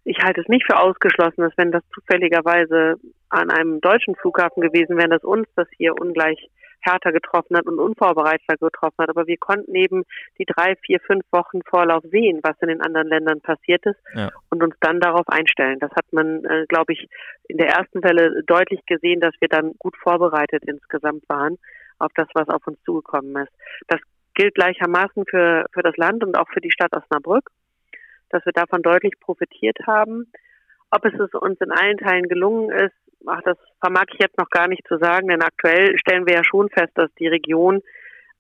Ich 0.04 0.18
halte 0.22 0.40
es 0.40 0.48
nicht 0.48 0.66
für 0.66 0.78
ausgeschlossen, 0.78 1.42
dass 1.42 1.56
wenn 1.56 1.70
das 1.70 1.82
zufälligerweise 1.94 2.96
an 3.28 3.50
einem 3.50 3.80
deutschen 3.80 4.16
Flughafen 4.16 4.60
gewesen 4.60 4.96
wäre, 4.96 5.08
dass 5.08 5.24
uns 5.24 5.46
das 5.54 5.68
hier 5.76 5.94
ungleich 5.98 6.50
härter 6.82 7.12
getroffen 7.12 7.56
hat 7.56 7.66
und 7.66 7.78
unvorbereiteter 7.78 8.56
getroffen 8.56 8.98
hat. 8.98 9.08
Aber 9.08 9.26
wir 9.26 9.36
konnten 9.38 9.74
eben 9.74 10.04
die 10.38 10.44
drei, 10.44 10.74
vier, 10.84 11.00
fünf 11.00 11.24
Wochen 11.30 11.60
Vorlauf 11.62 12.02
sehen, 12.10 12.40
was 12.42 12.60
in 12.60 12.68
den 12.68 12.80
anderen 12.80 13.08
Ländern 13.08 13.40
passiert 13.40 13.86
ist 13.86 14.00
ja. 14.14 14.30
und 14.50 14.62
uns 14.62 14.74
dann 14.80 15.00
darauf 15.00 15.28
einstellen. 15.28 15.78
Das 15.78 15.92
hat 15.92 16.12
man, 16.12 16.44
äh, 16.44 16.66
glaube 16.68 16.92
ich, 16.92 17.08
in 17.48 17.58
der 17.58 17.68
ersten 17.68 18.02
Welle 18.02 18.42
deutlich 18.44 18.84
gesehen, 18.86 19.20
dass 19.20 19.34
wir 19.40 19.48
dann 19.48 19.72
gut 19.78 19.96
vorbereitet 19.96 20.64
insgesamt 20.66 21.22
waren 21.28 21.58
auf 21.98 22.10
das, 22.16 22.28
was 22.34 22.48
auf 22.48 22.66
uns 22.66 22.82
zugekommen 22.84 23.36
ist. 23.44 23.52
Das 23.86 24.00
gilt 24.34 24.54
gleichermaßen 24.54 25.24
für, 25.28 25.66
für 25.72 25.82
das 25.82 25.96
Land 25.96 26.24
und 26.24 26.36
auch 26.36 26.48
für 26.52 26.60
die 26.60 26.72
Stadt 26.72 26.92
Osnabrück, 26.96 27.48
dass 28.32 28.44
wir 28.44 28.52
davon 28.52 28.82
deutlich 28.82 29.18
profitiert 29.20 29.78
haben. 29.86 30.32
Ob 30.90 31.04
es 31.04 31.14
uns 31.34 31.60
in 31.60 31.70
allen 31.70 31.98
Teilen 31.98 32.28
gelungen 32.28 32.70
ist, 32.70 32.94
ach, 33.26 33.40
das 33.44 33.56
vermag 33.80 34.04
ich 34.12 34.20
jetzt 34.20 34.38
noch 34.38 34.50
gar 34.50 34.68
nicht 34.68 34.86
zu 34.86 34.98
sagen, 34.98 35.28
denn 35.28 35.42
aktuell 35.42 35.98
stellen 35.98 36.26
wir 36.26 36.34
ja 36.34 36.44
schon 36.44 36.68
fest, 36.68 36.92
dass 36.94 37.12
die 37.14 37.28
Region 37.28 37.80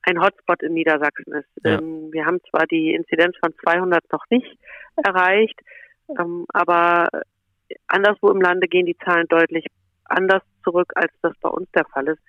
ein 0.02 0.20
Hotspot 0.20 0.62
in 0.62 0.74
Niedersachsen 0.74 1.32
ist. 1.32 1.48
Ja. 1.64 1.78
Ähm, 1.78 2.12
wir 2.12 2.26
haben 2.26 2.40
zwar 2.50 2.66
die 2.66 2.94
Inzidenz 2.94 3.36
von 3.38 3.54
200 3.62 4.04
noch 4.12 4.24
nicht 4.30 4.58
erreicht, 5.02 5.58
ähm, 6.18 6.44
aber 6.52 7.08
anderswo 7.86 8.30
im 8.30 8.40
Lande 8.40 8.68
gehen 8.68 8.86
die 8.86 8.98
Zahlen 8.98 9.26
deutlich 9.28 9.66
anders 10.04 10.42
zurück, 10.64 10.92
als 10.96 11.12
das 11.22 11.32
bei 11.40 11.48
uns 11.48 11.70
der 11.72 11.84
Fall 11.86 12.08
ist. 12.08 12.20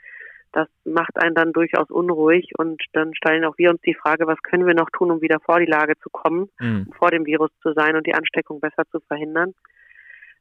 Das 0.53 0.67
macht 0.86 1.17
einen 1.17 1.36
dann 1.36 1.51
durchaus 1.51 1.89
unruhig 1.89 2.51
und 2.57 2.81
dann 2.93 3.13
stellen 3.15 3.43
auch 3.43 3.57
wir 3.57 3.72
uns 3.72 3.81
die 3.81 3.95
Frage, 3.95 4.27
was 4.27 4.41
können 4.43 4.67
wir 4.67 4.75
noch 4.75 4.89
tun, 4.91 5.12
um 5.12 5.22
wieder 5.22 5.39
vor 5.39 5.60
die 5.60 5.65
Lage 5.65 5.98
zu 5.98 6.10
kommen, 6.12 6.50
mhm. 6.60 6.91
vor 6.98 7.10
dem 7.10 7.25
Virus 7.25 7.50
zu 7.62 7.74
sein 7.74 7.95
und 7.95 8.05
die 8.05 8.13
Ansteckung 8.13 8.60
besser 8.60 8.83
zu 8.91 9.00
verhindern. 9.01 9.53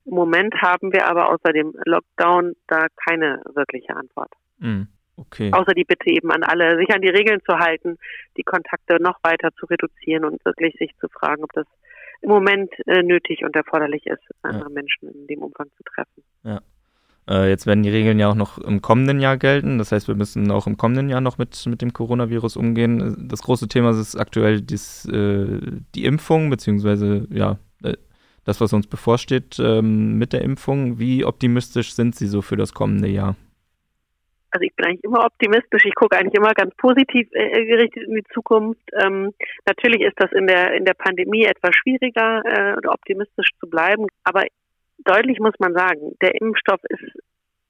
Im 0.04 0.14
Moment 0.14 0.54
haben 0.60 0.92
wir 0.92 1.06
aber 1.06 1.30
außer 1.30 1.52
dem 1.52 1.74
Lockdown 1.84 2.54
da 2.66 2.86
keine 3.08 3.40
wirkliche 3.54 3.94
Antwort. 3.94 4.32
Mm, 4.58 4.82
okay. 5.16 5.50
Außer 5.52 5.74
die 5.74 5.84
Bitte 5.84 6.10
eben 6.10 6.30
an 6.32 6.42
alle, 6.42 6.76
sich 6.76 6.92
an 6.92 7.02
die 7.02 7.08
Regeln 7.08 7.40
zu 7.48 7.58
halten, 7.58 7.98
die 8.36 8.42
Kontakte 8.42 9.00
noch 9.00 9.18
weiter 9.22 9.50
zu 9.54 9.66
reduzieren 9.66 10.24
und 10.24 10.44
wirklich 10.44 10.74
sich 10.76 10.90
zu 10.98 11.08
fragen, 11.08 11.44
ob 11.44 11.52
das 11.52 11.66
im 12.20 12.30
Moment 12.30 12.72
äh, 12.86 13.02
nötig 13.02 13.44
und 13.44 13.54
erforderlich 13.54 14.06
ist, 14.06 14.22
andere 14.42 14.68
ja. 14.68 14.74
Menschen 14.74 15.08
in 15.08 15.26
dem 15.26 15.42
Umfang 15.42 15.68
zu 15.76 15.82
treffen. 15.84 16.24
Ja. 16.42 16.60
Äh, 17.28 17.48
jetzt 17.48 17.66
werden 17.66 17.82
die 17.82 17.90
Regeln 17.90 18.18
ja 18.18 18.28
auch 18.28 18.34
noch 18.34 18.58
im 18.58 18.82
kommenden 18.82 19.20
Jahr 19.20 19.36
gelten. 19.36 19.78
Das 19.78 19.92
heißt, 19.92 20.08
wir 20.08 20.14
müssen 20.14 20.50
auch 20.50 20.66
im 20.66 20.76
kommenden 20.76 21.08
Jahr 21.08 21.20
noch 21.20 21.38
mit, 21.38 21.66
mit 21.66 21.82
dem 21.82 21.92
Coronavirus 21.92 22.56
umgehen. 22.56 23.28
Das 23.28 23.42
große 23.42 23.68
Thema 23.68 23.90
ist 23.90 24.16
aktuell 24.16 24.60
dies, 24.60 25.06
äh, 25.06 25.60
die 25.94 26.04
Impfung, 26.04 26.50
beziehungsweise 26.50 27.26
ja, 27.30 27.58
das, 28.44 28.60
was 28.60 28.72
uns 28.72 28.86
bevorsteht 28.86 29.58
ähm, 29.60 30.18
mit 30.18 30.32
der 30.32 30.42
Impfung. 30.42 30.98
Wie 30.98 31.24
optimistisch 31.24 31.94
sind 31.94 32.14
Sie 32.16 32.26
so 32.26 32.42
für 32.42 32.56
das 32.56 32.72
kommende 32.72 33.08
Jahr? 33.08 33.36
also 34.52 34.64
ich 34.64 34.76
bin 34.76 34.86
eigentlich 34.86 35.04
immer 35.04 35.24
optimistisch. 35.24 35.84
Ich 35.86 35.94
gucke 35.94 36.16
eigentlich 36.16 36.34
immer 36.34 36.52
ganz 36.52 36.74
positiv 36.76 37.26
äh, 37.32 37.64
gerichtet 37.64 38.04
in 38.06 38.16
die 38.16 38.24
Zukunft. 38.34 38.82
Ähm, 39.02 39.32
natürlich 39.66 40.02
ist 40.02 40.18
das 40.18 40.30
in 40.32 40.46
der 40.46 40.74
in 40.74 40.84
der 40.84 40.94
Pandemie 40.94 41.44
etwas 41.44 41.74
schwieriger, 41.74 42.42
äh, 42.44 42.86
optimistisch 42.86 43.48
zu 43.58 43.68
bleiben. 43.68 44.06
Aber 44.24 44.44
deutlich 45.04 45.38
muss 45.38 45.54
man 45.58 45.74
sagen, 45.74 46.16
der 46.20 46.34
Impfstoff 46.40 46.80
ist 46.88 47.02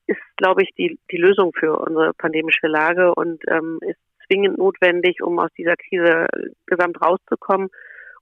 ist, 0.08 0.20
glaube 0.36 0.62
ich, 0.64 0.70
die 0.76 0.98
die 1.12 1.16
Lösung 1.16 1.52
für 1.58 1.78
unsere 1.78 2.12
pandemische 2.14 2.66
Lage 2.66 3.14
und 3.14 3.40
ähm, 3.48 3.78
ist 3.82 4.00
zwingend 4.26 4.58
notwendig, 4.58 5.22
um 5.22 5.38
aus 5.38 5.50
dieser 5.56 5.76
Krise 5.76 6.26
gesamt 6.66 7.00
rauszukommen. 7.00 7.68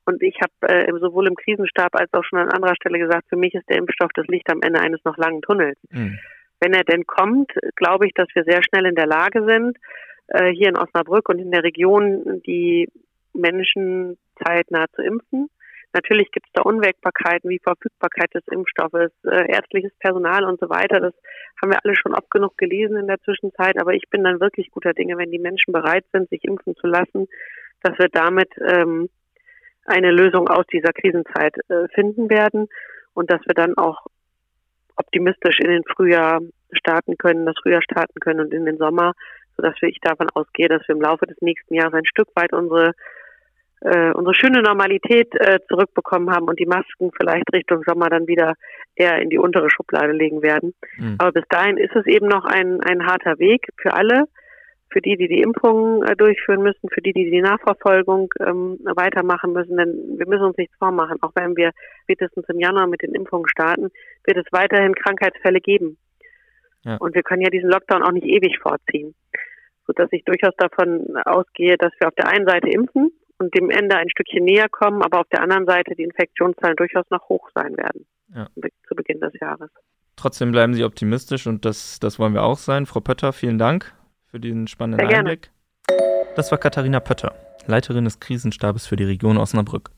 Und 0.05 0.23
ich 0.23 0.37
habe 0.43 0.69
äh, 0.69 0.93
sowohl 1.01 1.27
im 1.27 1.37
Krisenstab 1.37 1.95
als 1.95 2.13
auch 2.13 2.25
schon 2.25 2.39
an 2.39 2.51
anderer 2.51 2.75
Stelle 2.77 2.99
gesagt, 2.99 3.29
für 3.31 3.37
mich 3.37 3.55
ist 3.55 3.69
der 3.71 3.79
Impfstoff 3.79 4.11
das 4.15 4.27
Licht 4.27 4.51
am 4.51 4.61
Ende 4.63 4.81
eines 4.81 5.03
noch 5.05 5.17
langen 5.17 5.41
Tunnels. 5.41 5.79
Mhm 5.91 6.19
wenn 6.61 6.75
er 6.75 6.85
denn 6.85 7.07
kommt, 7.07 7.51
glaube 7.75 8.07
ich, 8.07 8.13
dass 8.15 8.29
wir 8.35 8.45
sehr 8.45 8.63
schnell 8.63 8.87
in 8.87 8.95
der 8.95 9.07
Lage 9.07 9.45
sind, 9.47 9.79
äh, 10.29 10.53
hier 10.53 10.69
in 10.69 10.77
Osnabrück 10.77 11.29
und 11.29 11.39
in 11.39 11.51
der 11.51 11.65
Region 11.65 12.43
die 12.47 12.89
Menschen 13.33 14.19
zeitnah 14.45 14.87
zu 14.95 15.03
impfen. 15.03 15.49
Natürlich 15.93 16.31
gibt 16.31 16.47
es 16.47 16.53
da 16.53 16.63
Unwägbarkeiten 16.63 17.51
wie 17.51 17.59
Verfügbarkeit 17.59 18.33
des 18.35 18.47
Impfstoffes, 18.49 19.11
äh, 19.25 19.51
ärztliches 19.51 19.93
Personal 19.99 20.45
und 20.45 20.61
so 20.61 20.69
weiter. 20.71 21.01
Das 21.01 21.15
haben 21.61 21.73
wir 21.73 21.85
alle 21.85 21.97
schon 21.97 22.15
oft 22.15 22.31
genug 22.31 22.57
gelesen 22.59 22.97
in 22.97 23.09
der 23.09 23.21
Zwischenzeit. 23.21 23.81
Aber 23.81 23.93
ich 23.95 24.09
bin 24.09 24.23
dann 24.23 24.41
wirklich 24.41 24.71
guter 24.71 24.93
Dinge, 24.93 25.19
wenn 25.19 25.33
die 25.33 25.39
Menschen 25.39 25.73
bereit 25.73 26.05
sind, 26.13 26.29
sich 26.31 26.45
impfen 26.45 26.77
zu 26.77 26.87
lassen, 26.87 27.27
dass 27.83 27.99
wir 27.99 28.09
damit 28.09 28.51
ähm, 28.65 29.09
eine 29.85 30.13
Lösung 30.13 30.49
aus 30.49 30.67
dieser 30.73 30.93
Krisenzeit 30.93 31.57
äh, 31.69 31.89
finden 31.95 32.31
werden 32.31 32.69
und 33.15 33.31
dass 33.31 33.41
wir 33.47 33.55
dann 33.55 33.77
auch 33.77 34.07
optimistisch 34.97 35.59
in 35.59 35.71
den 35.71 35.85
Frühjahr 35.85 36.41
starten 36.73 37.17
können, 37.19 37.47
das 37.47 37.57
Frühjahr 37.63 37.83
starten 37.83 38.21
können 38.21 38.41
und 38.41 38.55
in 38.55 38.67
den 38.67 38.77
Sommer, 38.77 39.15
sodass 39.57 39.75
ich 39.83 39.99
davon 40.01 40.29
ausgehe, 40.35 40.69
dass 40.69 40.87
wir 40.87 40.95
im 40.95 41.01
Laufe 41.01 41.27
des 41.27 41.41
nächsten 41.41 41.75
Jahres 41.75 41.95
ein 41.95 42.07
Stück 42.07 42.29
weit 42.35 42.53
unsere 42.53 42.93
äh, 43.81 44.13
unsere 44.13 44.35
schöne 44.35 44.63
Normalität 44.63 45.35
äh, 45.35 45.59
zurückbekommen 45.69 46.31
haben 46.31 46.47
und 46.47 46.59
die 46.59 46.67
Masken 46.67 47.11
vielleicht 47.19 47.53
Richtung 47.53 47.83
Sommer 47.87 48.09
dann 48.11 48.27
wieder 48.27 48.55
eher 48.95 49.21
in 49.21 49.31
die 49.31 49.39
untere 49.39 49.71
Schublade 49.71 50.13
legen 50.13 50.43
werden. 50.43 50.75
Mhm. 50.97 51.17
Aber 51.19 51.33
bis 51.33 51.45
dahin 51.49 51.79
ist 51.79 51.95
es 51.97 52.07
eben 52.07 52.27
noch 52.27 52.45
ein, 52.45 52.81
ein 52.83 53.07
harter 53.07 53.39
Weg 53.39 53.69
für 53.81 53.95
alle 53.95 54.25
für 54.93 55.01
die, 55.01 55.17
die 55.17 55.29
die 55.29 55.41
Impfungen 55.41 56.03
äh, 56.03 56.17
durchführen 56.17 56.63
müssen, 56.63 56.89
für 56.93 57.01
die, 57.01 57.13
die 57.13 57.31
die 57.31 57.41
Nachverfolgung 57.41 58.33
ähm, 58.41 58.79
weitermachen 58.83 59.53
müssen. 59.53 59.77
Denn 59.77 60.19
wir 60.19 60.27
müssen 60.27 60.45
uns 60.45 60.57
nichts 60.57 60.77
vormachen. 60.79 61.17
Auch 61.23 61.31
wenn 61.35 61.57
wir 61.57 61.71
spätestens 62.03 62.45
im 62.49 62.59
Januar 62.59 62.87
mit 62.89 63.03
den 63.03 63.15
Impfungen 63.15 63.49
starten, 63.49 63.91
wird 64.25 64.37
es 64.37 64.53
weiterhin 64.53 64.95
Krankheitsfälle 64.95 65.61
geben. 65.61 65.97
Ja. 66.85 66.97
Und 66.97 67.15
wir 67.15 67.23
können 67.23 67.43
ja 67.43 67.51
diesen 67.51 67.71
Lockdown 67.71 68.03
auch 68.03 68.13
nicht 68.13 68.27
ewig 68.27 68.59
vorziehen. 68.59 69.15
Sodass 69.87 70.09
ich 70.11 70.25
durchaus 70.25 70.55
davon 70.57 71.17
ausgehe, 71.25 71.77
dass 71.77 71.93
wir 72.01 72.09
auf 72.09 72.15
der 72.15 72.29
einen 72.29 72.47
Seite 72.47 72.69
impfen 72.69 73.13
und 73.41 73.55
dem 73.55 73.71
Ende 73.71 73.97
ein 73.97 74.11
Stückchen 74.11 74.45
näher 74.45 74.69
kommen, 74.69 75.03
aber 75.03 75.21
auf 75.21 75.29
der 75.33 75.43
anderen 75.43 75.67
Seite 75.67 75.95
die 75.97 76.05
Infektionszahlen 76.05 76.77
durchaus 76.77 77.07
noch 77.11 77.29
hoch 77.29 77.49
sein 77.55 77.77
werden 77.77 78.07
ja. 78.35 78.49
zu 78.87 78.95
Beginn 78.95 79.21
des 79.21 79.33
Jahres. 79.41 79.71
Trotzdem 80.17 80.53
bleiben 80.53 80.75
Sie 80.75 80.85
optimistisch 80.85 81.47
und 81.47 81.65
das, 81.65 81.99
das 81.99 82.19
wollen 82.19 82.35
wir 82.35 82.43
auch 82.43 82.59
sein. 82.59 82.87
Frau 82.87 83.01
Pötter, 83.01 83.33
vielen 83.33 83.59
Dank 83.59 83.93
für 84.27 84.39
den 84.39 84.67
spannenden 84.67 85.09
Sehr 85.09 85.19
Einblick. 85.19 85.51
Das 86.37 86.51
war 86.51 86.59
Katharina 86.59 87.01
Pötter, 87.01 87.35
Leiterin 87.67 88.05
des 88.05 88.21
Krisenstabes 88.21 88.87
für 88.87 88.97
die 88.97 89.05
Region 89.05 89.39
Osnabrück. 89.39 89.91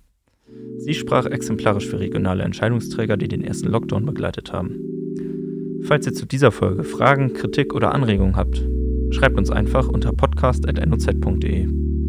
Sie 0.79 0.95
sprach 0.95 1.27
exemplarisch 1.27 1.89
für 1.89 1.99
regionale 1.99 2.45
Entscheidungsträger, 2.45 3.17
die 3.17 3.29
den 3.29 3.43
ersten 3.43 3.69
Lockdown 3.69 4.07
begleitet 4.07 4.53
haben. 4.53 5.83
Falls 5.85 6.07
ihr 6.07 6.13
zu 6.13 6.27
dieser 6.27 6.53
Folge 6.53 6.85
Fragen, 6.85 7.35
Kritik 7.35 7.75
oder 7.75 7.93
Anregungen 7.93 8.37
habt, 8.37 8.63
schreibt 9.11 9.37
uns 9.37 9.51
einfach 9.51 9.89
unter 9.89 10.13
podcast.noz.de. 10.13 12.02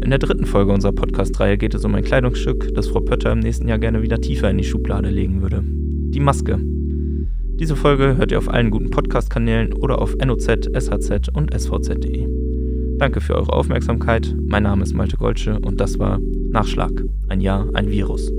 In 0.00 0.10
der 0.10 0.18
dritten 0.18 0.46
Folge 0.46 0.72
unserer 0.72 0.92
Podcast-Reihe 0.92 1.58
geht 1.58 1.74
es 1.74 1.84
um 1.84 1.94
ein 1.94 2.04
Kleidungsstück, 2.04 2.72
das 2.74 2.88
Frau 2.88 3.00
Pötter 3.00 3.32
im 3.32 3.40
nächsten 3.40 3.68
Jahr 3.68 3.78
gerne 3.78 4.00
wieder 4.00 4.20
tiefer 4.20 4.48
in 4.48 4.58
die 4.58 4.64
Schublade 4.64 5.10
legen 5.10 5.42
würde. 5.42 5.62
Die 5.64 6.20
Maske. 6.20 6.58
Diese 6.60 7.74
Folge 7.74 8.16
hört 8.16 8.30
ihr 8.30 8.38
auf 8.38 8.48
allen 8.48 8.70
guten 8.70 8.90
Podcast-Kanälen 8.90 9.72
oder 9.72 10.00
auf 10.00 10.14
NOZ, 10.16 10.70
SHZ 10.72 11.28
und 11.32 11.52
SVZ.de. 11.52 12.28
Danke 12.98 13.20
für 13.20 13.34
eure 13.34 13.52
Aufmerksamkeit. 13.52 14.34
Mein 14.46 14.62
Name 14.62 14.84
ist 14.84 14.94
Malte 14.94 15.16
Golsche 15.16 15.58
und 15.60 15.80
das 15.80 15.98
war 15.98 16.20
Nachschlag. 16.50 16.92
Ein 17.28 17.40
Jahr, 17.40 17.66
ein 17.74 17.90
Virus. 17.90 18.32